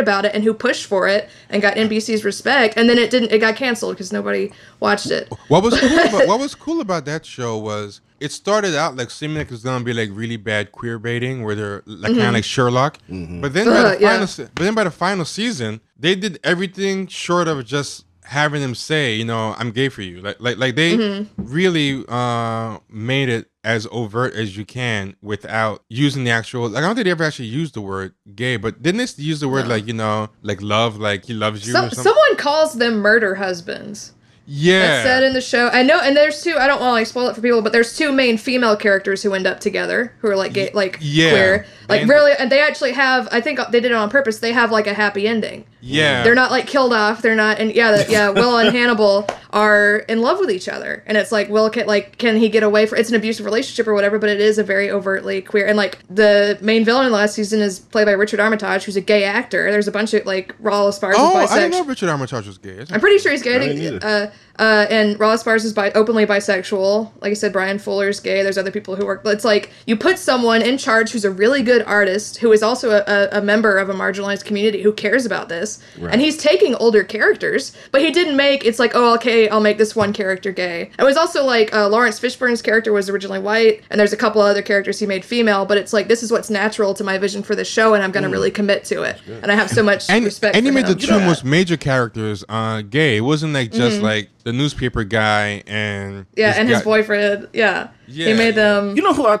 [0.00, 2.74] about it and who pushed for it and got NBC's respect.
[2.76, 3.32] And then it didn't.
[3.32, 5.32] It got canceled because nobody watched it.
[5.48, 9.10] What was cool about, what was cool about that show was it started out like
[9.10, 12.28] seeming like it was gonna be like really bad queer baiting where they're like kind
[12.28, 14.10] of like Sherlock, but then by Uh, the yeah.
[14.12, 18.60] final se- but then by the final season they did everything short of just having
[18.60, 20.20] them say you know I'm gay for you.
[20.20, 26.24] Like like like they really uh made it as overt as you can without using
[26.24, 28.98] the actual like I don't think they ever actually used the word gay but didn't
[29.16, 31.90] they use the word like you know like love like he loves you Some, or
[31.90, 32.04] something?
[32.04, 34.12] someone calls them murder husbands.
[34.46, 35.68] Yeah That's said in the show.
[35.68, 36.56] I know, and there's two.
[36.56, 39.22] I don't want to like spoil it for people, but there's two main female characters
[39.22, 41.30] who end up together, who are like gay, like yeah.
[41.30, 43.28] queer, like And- really, and they actually have.
[43.32, 44.38] I think they did it on purpose.
[44.38, 45.64] They have like a happy ending.
[45.80, 47.22] yeah They're not like killed off.
[47.22, 48.28] They're not, and yeah, the, yeah.
[48.30, 52.18] Will and Hannibal are in love with each other, and it's like, Will can like,
[52.18, 52.98] can he get away from?
[52.98, 55.66] It's an abusive relationship or whatever, but it is a very overtly queer.
[55.66, 58.96] And like the main villain in the last season is played by Richard Armitage, who's
[58.96, 59.70] a gay actor.
[59.70, 61.84] There's a bunch of like Raul Esparza oh is I didn't know.
[61.84, 63.54] Richard Armitage was gay I'm pretty sure he's gay.
[63.54, 67.10] I I didn't uh, Uh, and Raul Esparza is bi- openly bisexual.
[67.20, 68.42] Like I said, Brian Fuller's gay.
[68.42, 69.22] There's other people who work.
[69.22, 72.62] But it's like you put someone in charge who's a really good artist, who is
[72.62, 76.36] also a, a, a member of a marginalized community who cares about this, and he's
[76.36, 78.64] taking older characters, but he didn't make.
[78.64, 80.90] It's like, oh, okay, I'll make this one character gay.
[80.98, 84.40] It was also like uh, Laurence Fishburne's character was originally white, and there's a couple
[84.40, 85.66] other characters he made female.
[85.66, 88.10] But it's like this is what's natural to my vision for this show, and I'm
[88.12, 89.20] going to really commit to it.
[89.42, 90.56] And I have so much And, respect.
[90.56, 90.98] and he for made the him.
[90.98, 93.16] two most major characters uh, gay.
[93.18, 96.24] It wasn't like just like the newspaper guy and.
[96.36, 97.48] Yeah, this and his boyfriend.
[97.52, 97.88] Yeah.
[98.06, 98.94] Yeah, he made them.
[98.96, 99.40] You know who I?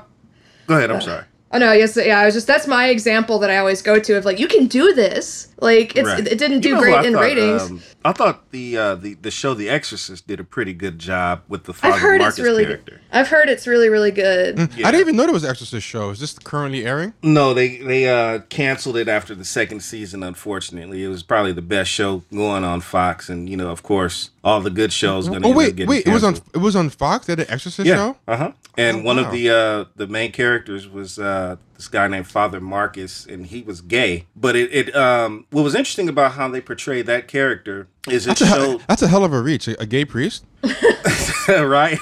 [0.66, 0.90] Go ahead.
[0.90, 1.24] I'm sorry.
[1.52, 2.18] Oh no, yes, yeah.
[2.18, 4.66] I was just that's my example that I always go to of like you can
[4.66, 5.46] do this.
[5.60, 6.26] Like it's Right.
[6.26, 7.62] it didn't do You know great in thought, ratings.
[7.70, 11.42] um, I thought the uh, the the show The Exorcist did a pretty good job
[11.48, 12.90] with the Father I've Father heard Marcus it's really character.
[12.94, 13.00] good.
[13.12, 14.58] I've heard it's really really good.
[14.58, 14.90] I Yeah.
[14.90, 16.10] didn't even know there was an Exorcist show.
[16.10, 17.14] Is this currently airing?
[17.22, 20.24] No, they they uh, canceled it after the second season.
[20.24, 24.30] Unfortunately, it was probably the best show going on Fox, and you know, of course,
[24.46, 25.28] all the good shows.
[25.28, 26.06] Gonna Oh end up wait, getting wait.
[26.06, 26.36] It was on.
[26.54, 27.26] It was on Fox.
[27.26, 27.96] They had an Exorcist Yeah.
[27.96, 28.16] show.
[28.28, 28.52] Uh huh.
[28.78, 29.24] And Oh, one wow.
[29.24, 33.62] of the uh, the main characters was uh, this guy named Father Marcus, and he
[33.62, 34.26] was gay.
[34.36, 38.28] But it, it um, what was interesting about how they portrayed that character is it
[38.30, 39.66] That's a, hell, showed that's a hell of a reach.
[39.68, 40.44] A, a gay priest.
[41.48, 41.98] right?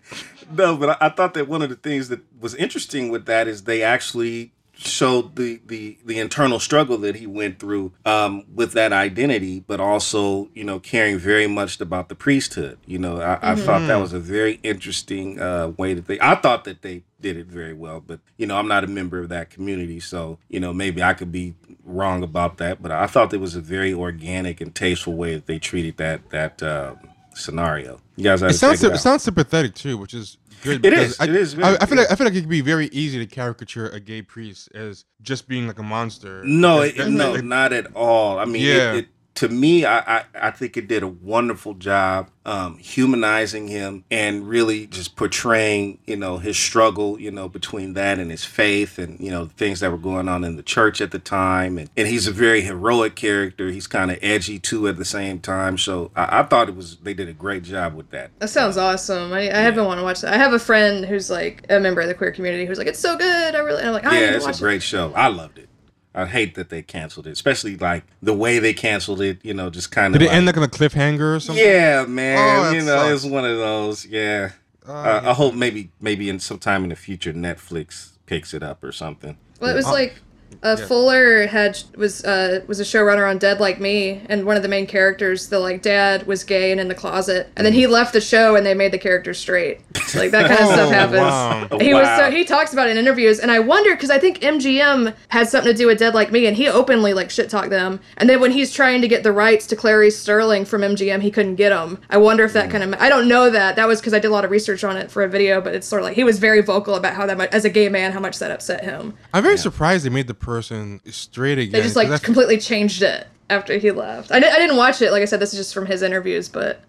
[0.52, 3.48] no, but I, I thought that one of the things that was interesting with that
[3.48, 8.72] is they actually showed the the the internal struggle that he went through um, with
[8.72, 12.78] that identity, but also you know caring very much about the priesthood.
[12.86, 16.20] You know, I, I thought that was a very interesting uh, way that they.
[16.20, 19.18] I thought that they did it very well, but you know, I'm not a member
[19.18, 21.54] of that community, so you know maybe I could be
[21.84, 22.82] wrong about that.
[22.82, 26.30] But I thought it was a very organic and tasteful way that they treated that
[26.30, 26.62] that.
[26.62, 26.98] Um,
[27.36, 28.00] Scenario.
[28.16, 28.82] You guys, It sounds.
[28.82, 30.76] It, sounds sympathetic too, which is good.
[30.76, 32.40] It because is, I, it is very I, I feel like I feel like it
[32.40, 36.42] could be very easy to caricature a gay priest as just being like a monster.
[36.44, 38.38] No, it, no, like- not at all.
[38.38, 38.92] I mean, Yeah.
[38.94, 43.68] it, it, to me, I, I, I think it did a wonderful job um, humanizing
[43.68, 48.44] him and really just portraying, you know, his struggle, you know, between that and his
[48.44, 51.76] faith and, you know, things that were going on in the church at the time.
[51.76, 53.68] And, and he's a very heroic character.
[53.70, 55.76] He's kind of edgy too at the same time.
[55.76, 58.30] So I, I thought it was, they did a great job with that.
[58.38, 59.32] That sounds awesome.
[59.32, 60.32] I, I haven't want to watch that.
[60.32, 62.98] I have a friend who's like a member of the queer community who's like, it's
[62.98, 63.54] so good.
[63.54, 63.80] I really.
[63.80, 64.60] And I'm like, I yeah, it's a watch it.
[64.60, 65.12] great show.
[65.14, 65.68] I loved it.
[66.16, 69.68] I hate that they canceled it, especially like the way they canceled it, you know,
[69.68, 71.62] just kind of Did it like, end like on a cliffhanger or something?
[71.62, 72.38] Yeah, man.
[72.38, 73.24] Oh, you know, sucks.
[73.24, 74.06] it's one of those.
[74.06, 74.52] Yeah.
[74.88, 78.82] Oh, uh, I hope maybe maybe in sometime in the future Netflix picks it up
[78.82, 79.36] or something.
[79.60, 80.14] Well, it was Uh, like
[80.62, 80.86] uh, yeah.
[80.86, 84.68] Fuller had was uh, was a showrunner on Dead Like Me, and one of the
[84.68, 88.12] main characters, the like dad, was gay and in the closet, and then he left
[88.12, 89.80] the show, and they made the character straight.
[90.14, 91.70] Like that kind of stuff Oh, happens.
[91.72, 91.78] wow.
[91.80, 94.40] He was so he talks about it in interviews, and I wonder because I think
[94.40, 97.70] MGM had something to do with Dead Like Me, and he openly like shit talked
[97.70, 98.00] them.
[98.16, 101.30] And then when he's trying to get the rights to Clarice Starling from MGM, he
[101.30, 102.00] couldn't get them.
[102.10, 104.28] I wonder if that kind of I don't know that that was because I did
[104.28, 106.24] a lot of research on it for a video, but it's sort of like he
[106.24, 108.84] was very vocal about how that much as a gay man how much that upset
[108.84, 109.14] him.
[109.34, 111.72] I'm very surprised they made the person straight again.
[111.72, 114.32] They just like I- completely changed it after he left.
[114.32, 115.10] I, di- I didn't watch it.
[115.12, 116.80] Like I said, this is just from his interviews, but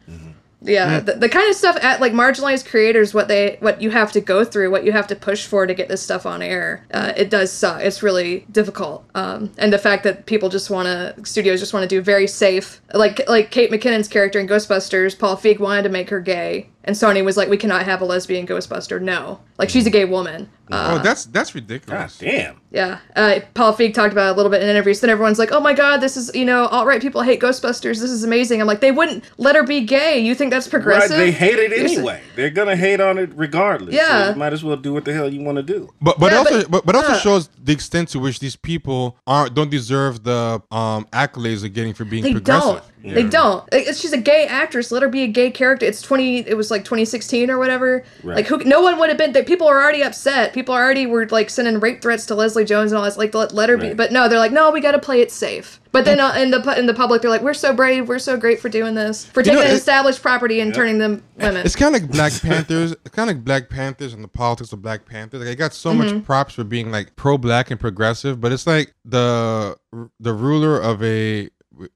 [0.59, 4.11] yeah, the, the kind of stuff at like marginalized creators, what they what you have
[4.13, 6.83] to go through, what you have to push for to get this stuff on air,
[6.91, 7.81] uh, it does suck.
[7.81, 9.05] It's really difficult.
[9.13, 12.25] Um, and the fact that people just want to studios just want to do very
[12.27, 16.69] safe, like like Kate McKinnon's character in Ghostbusters, Paul Feig wanted to make her gay,
[16.87, 18.99] and Sony was like, we cannot have a lesbian Ghostbuster.
[19.01, 20.49] No, like she's a gay woman.
[20.69, 22.17] Uh, oh, that's that's God ridiculous.
[22.17, 22.59] damn.
[22.71, 24.99] yeah, uh, Paul Feig talked about it a little bit in interviews.
[24.99, 28.01] Then everyone's like, "Oh my God, this is you know, alt right people hate Ghostbusters.
[28.01, 30.19] This is amazing." I'm like, they wouldn't let her be gay.
[30.19, 31.17] You think that's Right, progressive?
[31.17, 32.21] they hate it anyway.
[32.35, 33.95] They're gonna hate on it regardless.
[33.95, 34.31] So Yeah.
[34.31, 35.93] you might as well do what the hell you want to do.
[36.01, 39.17] But but Yeah, also but- but, but also shows the extent to which these people
[39.25, 42.81] aren't don't deserve the um accolades they're getting for being They progressive.
[43.03, 43.13] don't.
[43.15, 43.63] They don't.
[43.71, 44.91] It- It's, she's a gay actress.
[44.91, 45.85] Let her be a gay character.
[45.85, 46.39] It's twenty.
[46.39, 48.03] It was like 2016 or whatever.
[48.23, 48.37] Right.
[48.37, 48.57] Like who?
[48.59, 49.33] No one would have been.
[49.33, 50.53] That people are already upset.
[50.53, 53.17] People already were like sending rape threats to Leslie Jones and all this.
[53.17, 53.87] Like let, let her be.
[53.89, 53.97] Right.
[53.97, 55.79] But no, they're like, no, we got to play it safe.
[55.93, 58.07] But then uh, in the in the public, they're like, we're so brave.
[58.07, 59.25] We're so great for doing this.
[59.25, 61.65] For taking know, an it- established property and turning them women.
[61.65, 62.91] It's kind of like Black Panthers.
[63.05, 65.39] It's kind of like Black Panthers and the politics of Black Panthers.
[65.39, 66.15] Like, they got so Mm-hmm.
[66.17, 69.75] much props for being like pro-black and progressive, but it's like the
[70.19, 71.49] the ruler of a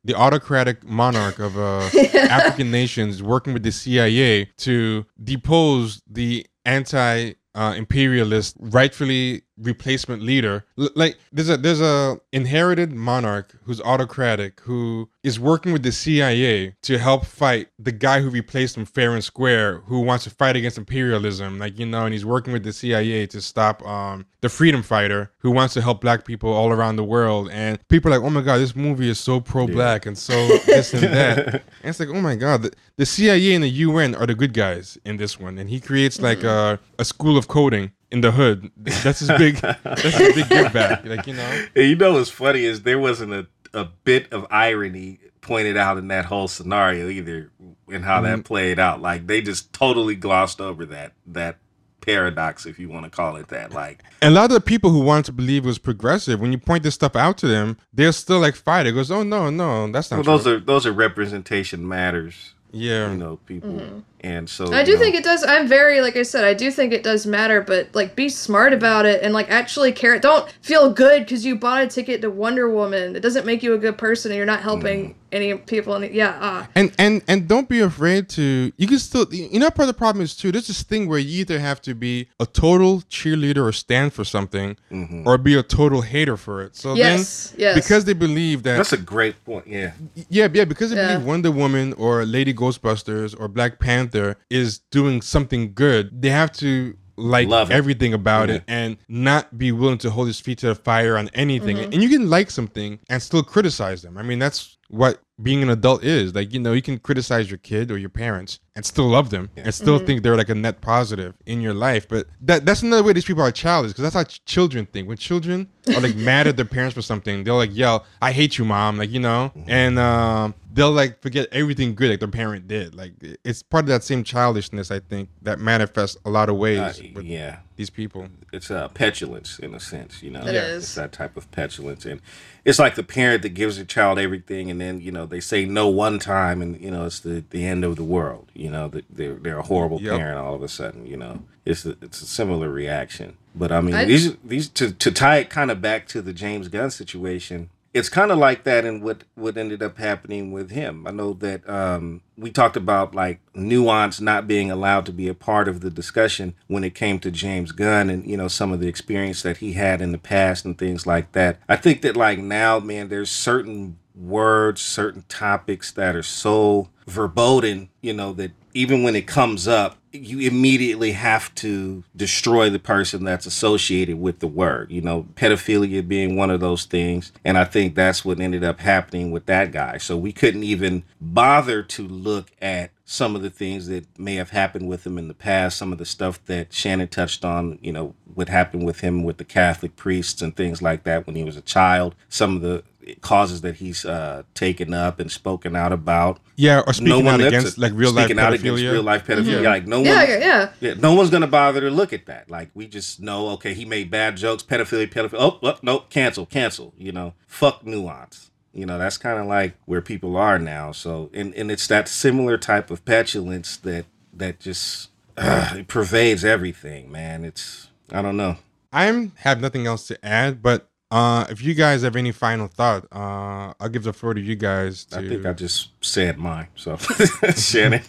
[0.03, 7.33] the autocratic monarch of uh, African nations working with the CIA to depose the anti
[7.53, 10.65] uh, imperialist, rightfully replacement leader.
[10.75, 16.75] Like there's a there's a inherited monarch who's autocratic who is working with the CIA
[16.81, 20.55] to help fight the guy who replaced him fair and square who wants to fight
[20.55, 24.49] against imperialism like you know and he's working with the CIA to stop um the
[24.49, 27.49] freedom fighter who wants to help black people all around the world.
[27.51, 30.33] And people are like oh my god this movie is so pro black and so
[30.65, 31.63] this and that.
[31.81, 34.53] And it's like oh my god the, the CIA and the UN are the good
[34.53, 35.57] guys in this one.
[35.57, 38.71] And he creates like a, a school of coding in the hood.
[38.77, 39.55] That's his big.
[39.83, 41.05] that's his big give back.
[41.05, 41.65] Like you know.
[41.75, 45.97] And you know what's funny is there wasn't a, a bit of irony pointed out
[45.97, 47.51] in that whole scenario either,
[47.87, 48.41] and how that mm-hmm.
[48.41, 49.01] played out.
[49.01, 51.57] Like they just totally glossed over that that
[52.01, 53.71] paradox, if you want to call it that.
[53.71, 56.51] Like And a lot of the people who wanted to believe it was progressive, when
[56.51, 58.87] you point this stuff out to them, they're still like fight.
[58.87, 60.25] It goes, oh no, no, that's not.
[60.25, 62.53] well, those are those are representation matters.
[62.71, 63.11] yeah.
[63.11, 63.99] You know, people, mm-hmm.
[64.21, 65.43] And so I you do know, think it does.
[65.43, 68.73] I'm very, like I said, I do think it does matter, but like be smart
[68.73, 70.17] about it and like actually care.
[70.19, 73.15] Don't feel good because you bought a ticket to Wonder Woman.
[73.15, 75.95] It doesn't make you a good person and you're not helping any people.
[75.95, 78.71] And yeah, uh, And and and don't be afraid to.
[78.77, 79.25] You can still.
[79.33, 80.51] You know, part of the problem is too.
[80.51, 84.23] There's this thing where you either have to be a total cheerleader or stand for
[84.25, 84.77] something,
[85.25, 86.75] or be a total hater for it.
[86.75, 87.75] So Yes, then, yes.
[87.75, 89.67] because they believe that that's a great point.
[89.67, 89.93] Yeah,
[90.29, 91.13] Yeah, yeah, because they Yeah.
[91.13, 94.10] believe Wonder Woman or Lady Ghostbusters or Black Panther
[94.49, 97.73] is doing something good, they have to like Love it.
[97.75, 98.55] everything about Yeah.
[98.55, 101.77] it and not be willing to hold his feet to the fire on anything.
[101.77, 101.93] Mm-hmm.
[101.93, 104.17] And you can like something and still criticize them.
[104.17, 106.33] I mean, that's what being an adult is.
[106.33, 109.49] Like, you know, you can criticize your kid or your parents and still love them
[109.55, 110.05] and still Mm-hmm.
[110.07, 112.07] think they're like a net positive in your life.
[112.07, 115.07] But that that's another way these people are childish because that's how ch- children think.
[115.07, 118.57] When children are like mad at their parents for something, they'll like yell, "I hate
[118.57, 119.69] you, mom!" Like you know, Mm-hmm.
[119.69, 122.95] and um, they'll like forget everything good like their parent did.
[122.95, 123.13] Like
[123.43, 127.03] it's part of that same childishness, I think, that manifests a lot of ways uh,
[127.13, 127.59] with yeah.
[127.75, 128.27] these people.
[128.53, 130.41] it's uh, petulance in a sense, you know.
[130.41, 130.83] It is.
[130.83, 132.21] It's that type of petulance, and
[132.65, 135.65] it's like the parent that gives their child everything, and then you know they say
[135.65, 138.51] no one time, and you know it's the, the end of the world.
[138.53, 140.17] You know that they're they're a horrible Yep.
[140.17, 141.05] parent all of a sudden.
[141.05, 143.37] You know it's a, it's a similar reaction.
[143.53, 146.33] But I mean I- these these to to tie it kind of back to the
[146.33, 147.69] James Gunn situation.
[147.93, 151.05] It's kind of like that in what what ended up happening with him.
[151.05, 155.33] I know that um, we talked about like nuance not being allowed to be a
[155.33, 158.79] part of the discussion when it came to James Gunn and you know some of
[158.79, 161.59] the experience that he had in the past and things like that.
[161.67, 167.89] I think that like now, man, there's certain words, certain topics that are so verboten,
[168.01, 173.23] you know, that even when it comes up, you immediately have to destroy the person
[173.23, 174.91] that's associated with the word.
[174.91, 177.31] You know, pedophilia being one of those things.
[177.45, 179.97] And I think that's what ended up happening with that guy.
[179.97, 184.51] So we couldn't even bother to look at some of the things that may have
[184.51, 187.91] happened with him in the past, some of the stuff that Shannon touched on, you
[187.91, 191.43] know, what happened with him with the Catholic priests and things like that when he
[191.43, 192.83] was a child, some of the
[193.21, 196.39] causes that he's uh, taken up and spoken out about.
[196.55, 198.91] Yeah, or speaking out against it- like real life speaking out against pedophilia.
[198.91, 199.63] real life pedophilia.
[199.63, 200.73] Like no one, yeah, yeah, yeah.
[200.79, 202.49] yeah, no one's gonna bother to look at that.
[202.49, 205.37] Like we just know, okay, he made bad jokes, pedophilia, pedophilia.
[205.39, 206.93] Oh, oh nope, cancel, cancel.
[206.97, 208.51] You know, fuck nuance.
[208.73, 210.91] You know, that's kind of like where people are now.
[210.91, 216.45] So, and and it's that similar type of petulance that that just uh, it pervades
[216.45, 217.43] everything, man.
[217.43, 218.57] It's I don't know.
[218.93, 223.05] I have nothing else to add, but uh, if you guys have any final thought,
[223.11, 225.05] uh, I'll give the floor to you guys.
[225.05, 226.67] To, I think I just said mine.
[226.75, 226.95] So,
[227.55, 228.01] Shannon.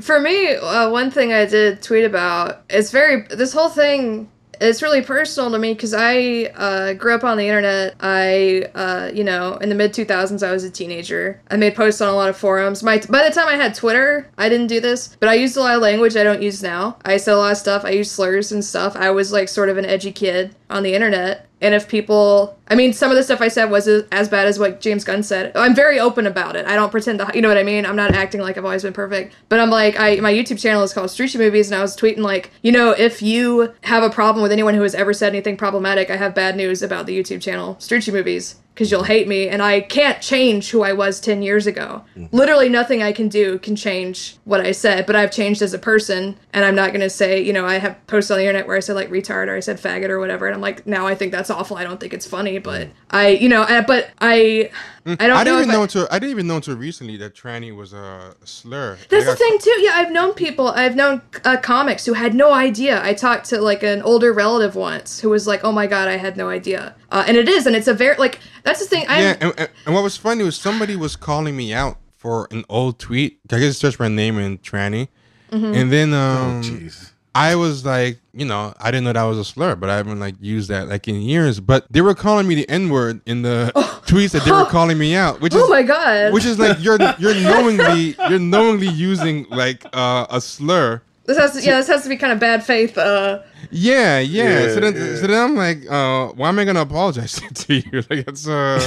[0.00, 4.30] For me, uh, one thing I did tweet about it's very this whole thing.
[4.60, 7.96] It's really personal to me because I uh, grew up on the internet.
[7.98, 11.42] I, uh, you know, in the mid 2000s, I was a teenager.
[11.50, 12.80] I made posts on a lot of forums.
[12.80, 15.60] My by the time I had Twitter, I didn't do this, but I used a
[15.60, 16.96] lot of language I don't use now.
[17.04, 17.84] I said a lot of stuff.
[17.84, 18.94] I used slurs and stuff.
[18.94, 21.48] I was like sort of an edgy kid on the internet.
[21.60, 24.58] And if people, I mean, some of the stuff I said was as bad as
[24.58, 25.52] what James Gunn said.
[25.56, 26.66] I'm very open about it.
[26.66, 27.86] I don't pretend to, you know what I mean?
[27.86, 29.34] I'm not acting like I've always been perfect.
[29.48, 32.18] But I'm like, I my YouTube channel is called Strucci Movies, and I was tweeting
[32.18, 35.56] like, you know, if you have a problem with anyone who has ever said anything
[35.56, 39.48] problematic, I have bad news about the YouTube channel Strucci Movies because you'll hate me,
[39.48, 42.04] and I can't change who I was 10 years ago.
[42.16, 42.36] Mm-hmm.
[42.36, 45.78] Literally nothing I can do can change what I said, but I've changed as a
[45.78, 48.76] person, and I'm not gonna say, you know, I have posts on the internet where
[48.76, 51.14] I said like retard or I said faggot or whatever, and I'm like, now I
[51.14, 51.76] think that's awful.
[51.76, 52.96] I don't think it's funny, but mm-hmm.
[53.10, 54.70] I, you know, I, but I,
[55.06, 55.14] mm-hmm.
[55.20, 57.16] I don't I didn't if even I- know until I didn't even know until recently
[57.18, 58.98] that tranny was a slur.
[59.08, 59.80] That's the thing too.
[59.82, 60.68] Yeah, I've known people.
[60.68, 63.00] I've known uh, comics who had no idea.
[63.04, 66.16] I talked to like an older relative once who was like, "Oh my god, I
[66.16, 69.06] had no idea." Uh, and it is, and it's a very like that's the thing.
[69.08, 72.48] I Yeah, and, and, and what was funny was somebody was calling me out for
[72.50, 73.38] an old tweet.
[73.52, 75.08] I guess search my name in tranny,
[75.50, 75.74] Mm-hmm.
[75.74, 77.10] and then um, Jeez.
[77.36, 80.20] I was like, you know, I didn't know that was a slur, but I haven't
[80.20, 81.58] like used that like in years.
[81.60, 83.72] But they were calling me the N word in the
[84.06, 86.32] tweets that they were calling me out, which is Oh my god.
[86.32, 91.02] which is like you're you're knowingly you're knowingly using like uh, a slur.
[91.24, 92.96] This has to, yeah, this has to be kind of bad faith.
[92.98, 94.68] Uh, Yeah, yeah.
[94.68, 95.14] so then, yeah.
[95.16, 98.02] so then I'm like, uh, why am I gonna apologize to you?
[98.10, 98.86] Like it's uh,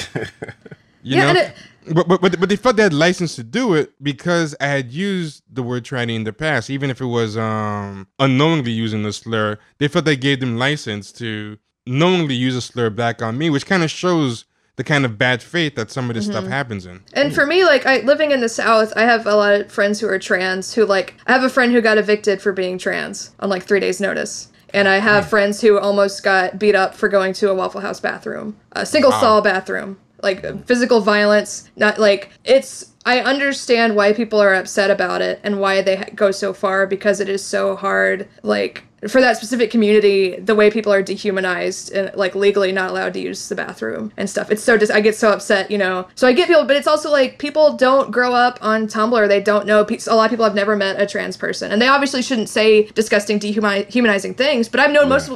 [1.03, 1.29] you Yeah, know.
[1.29, 1.55] and it-
[1.93, 4.91] but, but but but they felt they had license to do it because I had
[4.91, 9.13] used the word tranny in the past, even if it was um unknowingly using the
[9.13, 9.57] slur.
[9.77, 13.65] They felt they gave them license to knowingly use a slur back on me, which
[13.65, 14.43] kind of shows
[14.77, 16.53] the kind of bad faith that some of this stuff mm-hmm.
[16.53, 17.03] happens in.
[17.13, 19.99] And for me, like I living in the South, I have a lot of friends
[19.99, 20.73] who are trans.
[20.75, 23.79] Who like I have a friend who got evicted for being trans on like three
[23.79, 27.55] days' notice, and I have friends who almost got beat up for going to a
[27.55, 31.69] Waffle House bathroom, a single stall bathroom, like physical violence.
[31.75, 32.93] Not like it's.
[33.03, 37.19] I understand why people are upset about it and why they go so far because
[37.21, 38.27] it is so hard.
[38.43, 43.13] Like for that specific community, the way people are dehumanized and like legally not allowed
[43.13, 44.49] to use the bathroom and stuff.
[44.49, 46.07] It's so just I get so upset, you know.
[46.15, 49.27] So I get people, but it's also like people don't grow up on Tumblr.
[49.27, 49.85] They don't know.
[49.85, 52.83] A lot of people have never met a trans person, and they obviously shouldn't say
[52.87, 54.67] disgusting, dehumanizing things.
[54.67, 55.29] But I've known most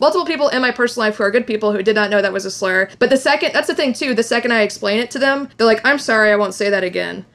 [0.00, 2.32] multiple people in my personal life who are good people who did not know that
[2.32, 2.88] was a slur.
[2.98, 4.14] But the second that's the thing too.
[4.14, 6.84] The second I explain it to them, they're like, "I'm sorry, I won't say that
[6.84, 7.26] again."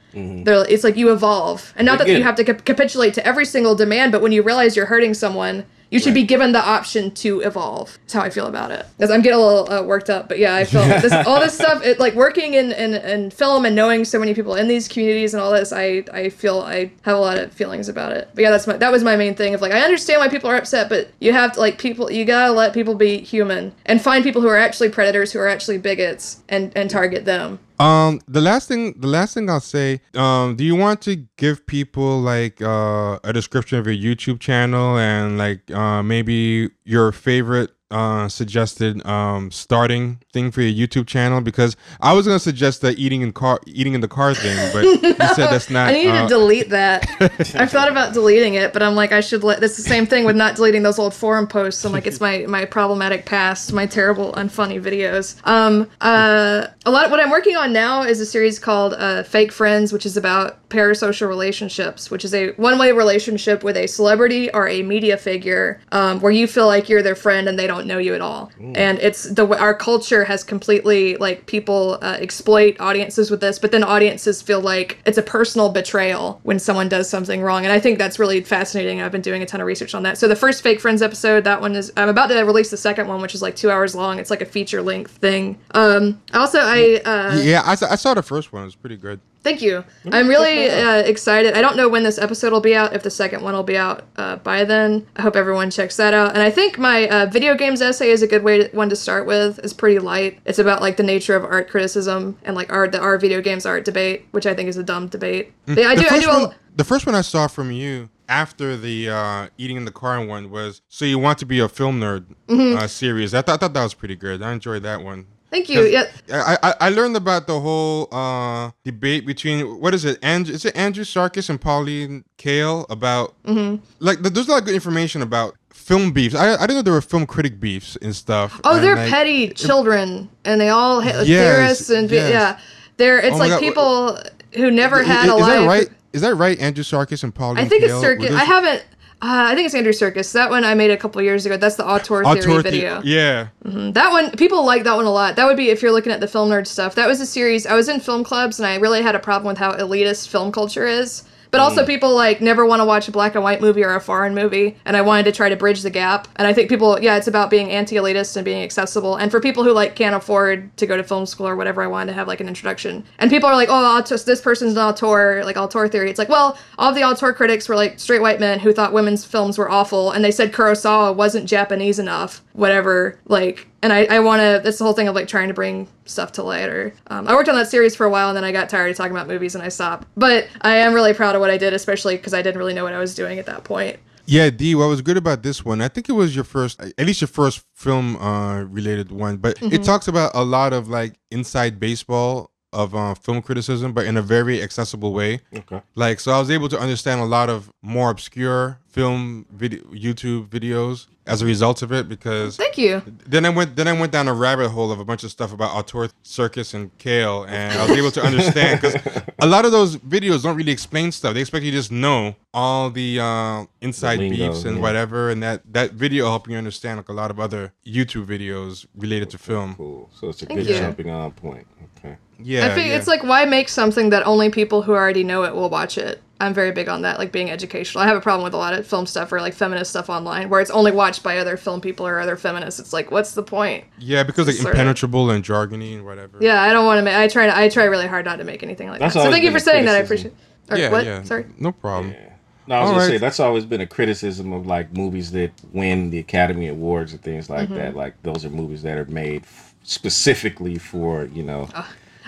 [0.44, 3.44] They're, it's like you evolve, and not that you have to cap- capitulate to every
[3.44, 7.10] single demand, but when you realize you're hurting someone, you should be given the option
[7.12, 7.98] to evolve.
[8.02, 8.84] That's how I feel about it.
[8.96, 11.54] Because I'm getting a little uh, worked up, but yeah, I feel this, all this
[11.54, 11.82] stuff.
[11.82, 15.32] It, like working in, in in film and knowing so many people in these communities
[15.34, 18.28] and all this, I I feel I have a lot of feelings about it.
[18.34, 20.50] But yeah, that's my that was my main thing of like I understand why people
[20.50, 24.02] are upset, but you have to like people you gotta let people be human and
[24.02, 27.60] find people who are actually predators, who are actually bigots, and and target them.
[27.78, 31.66] Um, the last thing, the last thing I'll say, um, do you want to give
[31.66, 37.70] people like uh, a description of your YouTube channel and like uh, maybe your favorite
[37.90, 41.40] uh, suggested um, starting thing for your YouTube channel?
[41.40, 44.84] Because I was gonna suggest the eating in car, eating in the car thing, but
[44.84, 44.98] you
[45.34, 45.88] said that's not.
[45.88, 47.06] I need uh, to delete that.
[47.54, 49.60] I've thought about deleting it, but I'm like, I should let.
[49.60, 51.84] That's the same thing with not deleting those old forum posts.
[51.84, 55.36] I'm like, it's my my problematic past, my terrible, unfunny videos.
[55.46, 57.06] Um, uh, a lot.
[57.06, 60.16] Of, what I'm working on now is a series called uh, Fake Friends, which is
[60.16, 65.80] about parasocial relationships, which is a one-way relationship with a celebrity or a media figure,
[65.92, 68.50] um, where you feel like you're their friend and they don't know you at all.
[68.74, 73.72] And it's the our culture has completely like people uh, exploit audiences with this, but
[73.72, 77.64] then audiences feel like it's a personal betrayal when someone does something wrong.
[77.64, 79.00] And I think that's really fascinating.
[79.00, 80.18] I've been doing a ton of research on that.
[80.18, 83.08] So the first Fake Friends episode, that one is I'm about to release the second
[83.08, 84.18] one, which is like two hours long.
[84.18, 85.58] It's like a feature length thing.
[85.72, 88.62] Um, also, I uh, yeah, I, I saw the first one.
[88.62, 89.20] It was pretty good.
[89.42, 89.84] Thank you.
[90.12, 91.54] I'm really uh, excited.
[91.54, 93.76] I don't know when this episode will be out, if the second one will be
[93.76, 95.06] out uh, by then.
[95.16, 96.32] I hope everyone checks that out.
[96.34, 98.96] And I think my uh, video games essay is a good way to, one to
[98.96, 99.58] start with.
[99.60, 100.40] It's pretty light.
[100.44, 103.64] It's about like the nature of art criticism and like art the our video games
[103.64, 105.52] art debate, which I think is a dumb debate.
[105.66, 106.06] Yeah, I the do.
[106.06, 106.28] I first do.
[106.32, 110.22] One, the first one I saw from you after the uh, eating in the car
[110.24, 112.76] one was so you want to be a film nerd Mm-hmm.
[112.78, 113.34] uh, series.
[113.34, 114.42] I thought, I thought that was pretty good.
[114.42, 115.26] I enjoyed that one.
[115.50, 115.82] Thank you.
[115.86, 116.04] Yeah.
[116.32, 120.18] I, I I learned about the whole uh, debate between what is it?
[120.22, 123.82] Andrew is it Andrew Sarkis and Pauline Kael about Mm-hmm.
[124.00, 126.34] like there's a lot of good information about film beefs.
[126.34, 128.60] I I didn't know there were film critic beefs and stuff.
[128.64, 132.30] Oh, and, they're like, petty children, and they all ha- Yes, and yes.
[132.30, 132.58] yeah,
[132.96, 134.18] they're it's Oh like God, people
[134.54, 135.48] who never Is, had a is life.
[135.60, 135.88] that right?
[136.12, 136.58] Is that right?
[136.58, 137.56] Andrew Sarkis and Pauline.
[137.56, 137.66] Kale?
[137.66, 138.00] I think it's Kael?
[138.00, 138.30] Circus.
[138.30, 138.84] Were I haven't.
[139.20, 140.30] Uh, I think it's Andrew Circus.
[140.30, 141.56] That one I made a couple years ago.
[141.56, 143.02] That's the auteur theory the- video.
[143.02, 143.48] yeah.
[143.64, 145.34] That one, people like that one a lot.
[145.34, 146.94] That would be if you're looking at the film nerd stuff.
[146.94, 147.66] That was a series.
[147.66, 150.52] I was in film clubs and I really had a problem with how elitist film
[150.52, 151.24] culture is.
[151.50, 151.86] But also, mm.
[151.86, 154.76] people like never want to watch a black and white movie or a foreign movie,
[154.84, 156.28] and I wanted to try to bridge the gap.
[156.36, 159.16] And I think people, yeah, it's about being anti-elitist and being accessible.
[159.16, 161.86] And for people who like can't afford to go to film school or whatever, I
[161.86, 163.04] wanted to have like an introduction.
[163.18, 166.10] And people are like, oh, this person's an auteur, like auteur theory.
[166.10, 169.24] It's like, well, all the auteur critics were like straight white men who thought women's
[169.24, 173.18] films were awful, and they said Kurosawa wasn't Japanese enough, whatever.
[173.26, 174.60] Like, and I, I want to.
[174.62, 176.68] That's the whole thing of like trying to bring stuff to light.
[176.68, 178.90] Or um, I worked on that series for a while, and then I got tired
[178.90, 180.06] of talking about movies, and I stopped.
[180.16, 182.84] But I am really proud of what I did, especially because I didn't really know
[182.84, 183.98] what I was doing at that point.
[184.26, 184.74] Yeah, D.
[184.74, 185.80] What was good about this one?
[185.80, 189.56] I think it was your first, at least your first film uh, related one, but
[189.56, 189.74] Mm-hmm.
[189.74, 194.18] it talks about a lot of like inside baseball of uh, film criticism, but in
[194.18, 195.40] a very accessible way.
[195.56, 195.80] Okay.
[195.94, 200.48] Like, so I was able to understand a lot of more obscure film video, YouTube
[200.48, 203.02] videos as a result of it because Thank you.
[203.26, 205.52] then I went then I went down a rabbit hole of a bunch of stuff
[205.52, 208.96] about auteur circus and Kael, and I was able to understand because
[209.38, 211.34] a lot of those videos don't really explain stuff.
[211.34, 214.82] They expect you to just know all the uh, inside lingo, beefs and yeah.
[214.82, 218.86] whatever, and that that video helped you understand like a lot of other YouTube videos
[218.96, 219.74] related to film.
[219.74, 220.10] Cool.
[220.14, 220.78] So it's a Thank good you.
[220.78, 221.66] jumping on point.
[221.98, 222.16] Okay.
[222.40, 222.96] Yeah, I think yeah.
[222.96, 226.22] it's like why make something that only people who already know it will watch it.
[226.40, 228.02] I'm very big on that, like being educational.
[228.04, 230.48] I have a problem with a lot of film stuff or like feminist stuff online
[230.48, 232.78] where it's only watched by other film people or other feminists.
[232.78, 233.84] It's like, what's the point?
[233.98, 236.38] yeah because like sort of- impenetrable and jargony and whatever.
[236.40, 237.14] Yeah, I don't want to make.
[237.16, 237.46] I try.
[237.46, 239.20] To, I try really hard not to make anything like That's that.
[239.20, 239.96] So always thank you been for a saying that.
[239.96, 240.32] I criticism.
[240.68, 240.70] appreciate.
[240.70, 241.04] Or yeah, what?
[241.04, 241.22] yeah.
[241.24, 241.46] Sorry.
[241.58, 242.12] no problem.
[242.12, 242.24] Yeah.
[242.68, 243.12] No, I was All gonna right.
[243.12, 247.22] say that's always been a criticism of like movies that win the Academy Awards and
[247.22, 247.88] things like that.
[247.88, 247.96] Mm-hmm.
[247.96, 251.68] Like those are movies that are made f- specifically for you know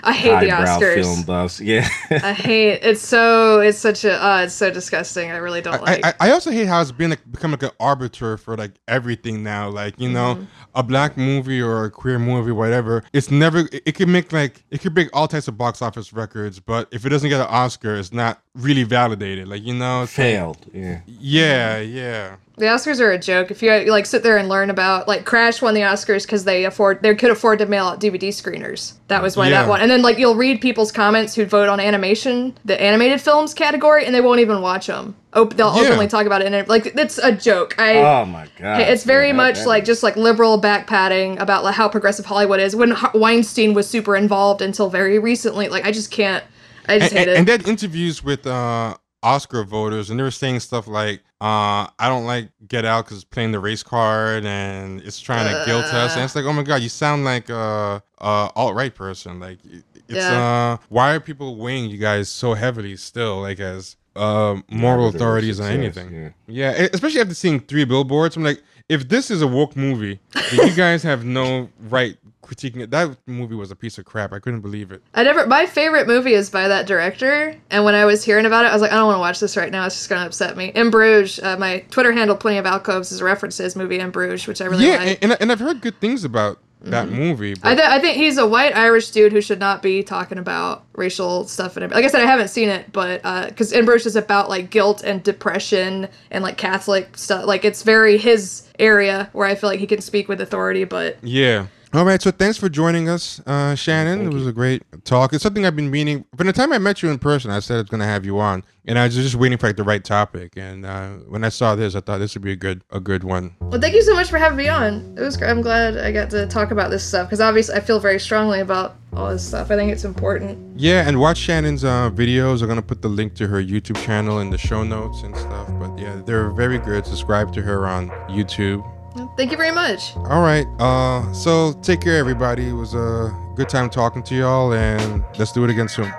[0.03, 0.93] I hate the Oscars.
[1.03, 1.59] film buffs.
[1.61, 1.87] Yeah.
[2.11, 2.79] I hate.
[2.83, 3.59] It's so.
[3.59, 4.23] It's such a.
[4.23, 5.31] Uh, it's so disgusting.
[5.31, 6.05] I really don't I, like.
[6.05, 9.43] I, I also hate how it's been like become like an arbiter for like everything
[9.43, 9.69] now.
[9.69, 10.45] Like you know, Mm-hmm.
[10.75, 13.03] a black movie or a queer movie, whatever.
[13.13, 13.59] It's never.
[13.59, 16.87] It, it can make like it could break all types of box office records, but
[16.91, 19.47] if it doesn't get an Oscar, it's not really validated.
[19.47, 20.65] Like you know, it's like- Failed.
[20.73, 21.01] Yeah.
[21.07, 22.35] yeah, yeah.
[22.57, 23.49] The Oscars are a joke.
[23.49, 26.65] If you like sit there and learn about like Crash won the Oscars because they
[26.65, 28.93] afford they could afford to mail out DVD screeners.
[29.07, 29.61] That was why Yeah.
[29.63, 29.81] that won.
[29.81, 34.05] And then like you'll read people's comments who vote on animation, the animated films category,
[34.05, 35.15] and they won't even watch them.
[35.33, 35.83] Op- they'll Yeah.
[35.87, 37.73] openly talk about it, and like it's a joke.
[37.79, 37.95] I.
[37.97, 38.81] Oh my god.
[38.81, 42.59] It's very much that like just like liberal back padding about like how progressive Hollywood
[42.59, 42.75] is.
[42.75, 46.43] When H- Weinstein was super involved until very recently, like I just can't.
[46.87, 47.37] I just And, hate and, it.
[47.37, 52.07] and then interviews with uh, Oscar voters, and they were saying stuff like, uh, "I
[52.09, 55.85] don't like Get Out because it's playing the race card and it's trying to guilt
[55.85, 59.39] us." And it's like, oh my god, you sound like a, a alt right person.
[59.39, 60.77] Like, it's Yeah.
[60.79, 65.17] uh, why are people weighing you guys so heavily still, like as uh, moral Arbiter
[65.17, 66.13] authorities on anything?
[66.13, 66.29] yeah.
[66.77, 70.19] Yeah, especially after seeing three billboards, I'm like, if this is a woke movie,
[70.51, 72.91] you guys have no right critiquing it.
[72.91, 74.33] That movie was a piece of crap.
[74.33, 75.01] I couldn't believe it.
[75.13, 75.45] I never.
[75.47, 78.73] My favorite movie is by that director, and when I was hearing about it, I
[78.73, 79.85] was like, I don't want to watch this right now.
[79.85, 80.67] It's just gonna upset me.
[80.75, 83.99] In Bruges, uh, my Twitter handle, plenty of alcoves, is a reference to his movie
[83.99, 85.19] In Bruges, which I really yeah, like.
[85.21, 87.15] and, and I've heard good things about that mm-hmm.
[87.15, 87.55] movie.
[87.63, 90.83] I, th- I think he's a white Irish dude who should not be talking about
[90.93, 91.77] racial stuff.
[91.77, 94.49] And like I said, I haven't seen it, but uh, because In Bruges is about
[94.49, 97.45] like guilt and depression and like Catholic stuff.
[97.45, 100.83] Like it's very his area where I feel like he can speak with authority.
[100.83, 101.67] But yeah.
[101.93, 104.25] All right, so thanks for joining us, uh, Shannon.
[104.25, 105.33] it was a great talk.
[105.33, 106.23] It's something I've been meaning.
[106.37, 108.25] From the time I met you in person, I said I was going to have
[108.25, 110.53] you on, and I was just waiting for like the right topic.
[110.55, 113.25] And uh, when I saw this, I thought this would be a good, a good
[113.25, 113.57] one.
[113.59, 115.17] well, thank you so much for having me on.
[115.17, 115.41] It was.
[115.41, 118.61] I'm glad I got to talk about this stuff because obviously I feel very strongly
[118.61, 119.69] about all this stuff.
[119.69, 120.79] I think it's important.
[120.79, 122.61] Yeah, and watch Shannon's uh, videos.
[122.61, 125.67] I'm gonna put the link to her YouTube channel in the show notes and stuff.
[125.77, 127.05] But yeah, they're very good.
[127.05, 128.89] Subscribe to her on YouTube.
[129.35, 130.15] Thank you very much.
[130.17, 130.67] All right.
[130.79, 132.69] Uh, so take care, everybody.
[132.69, 136.11] It was a good time talking to y'all, and let's do it again soon.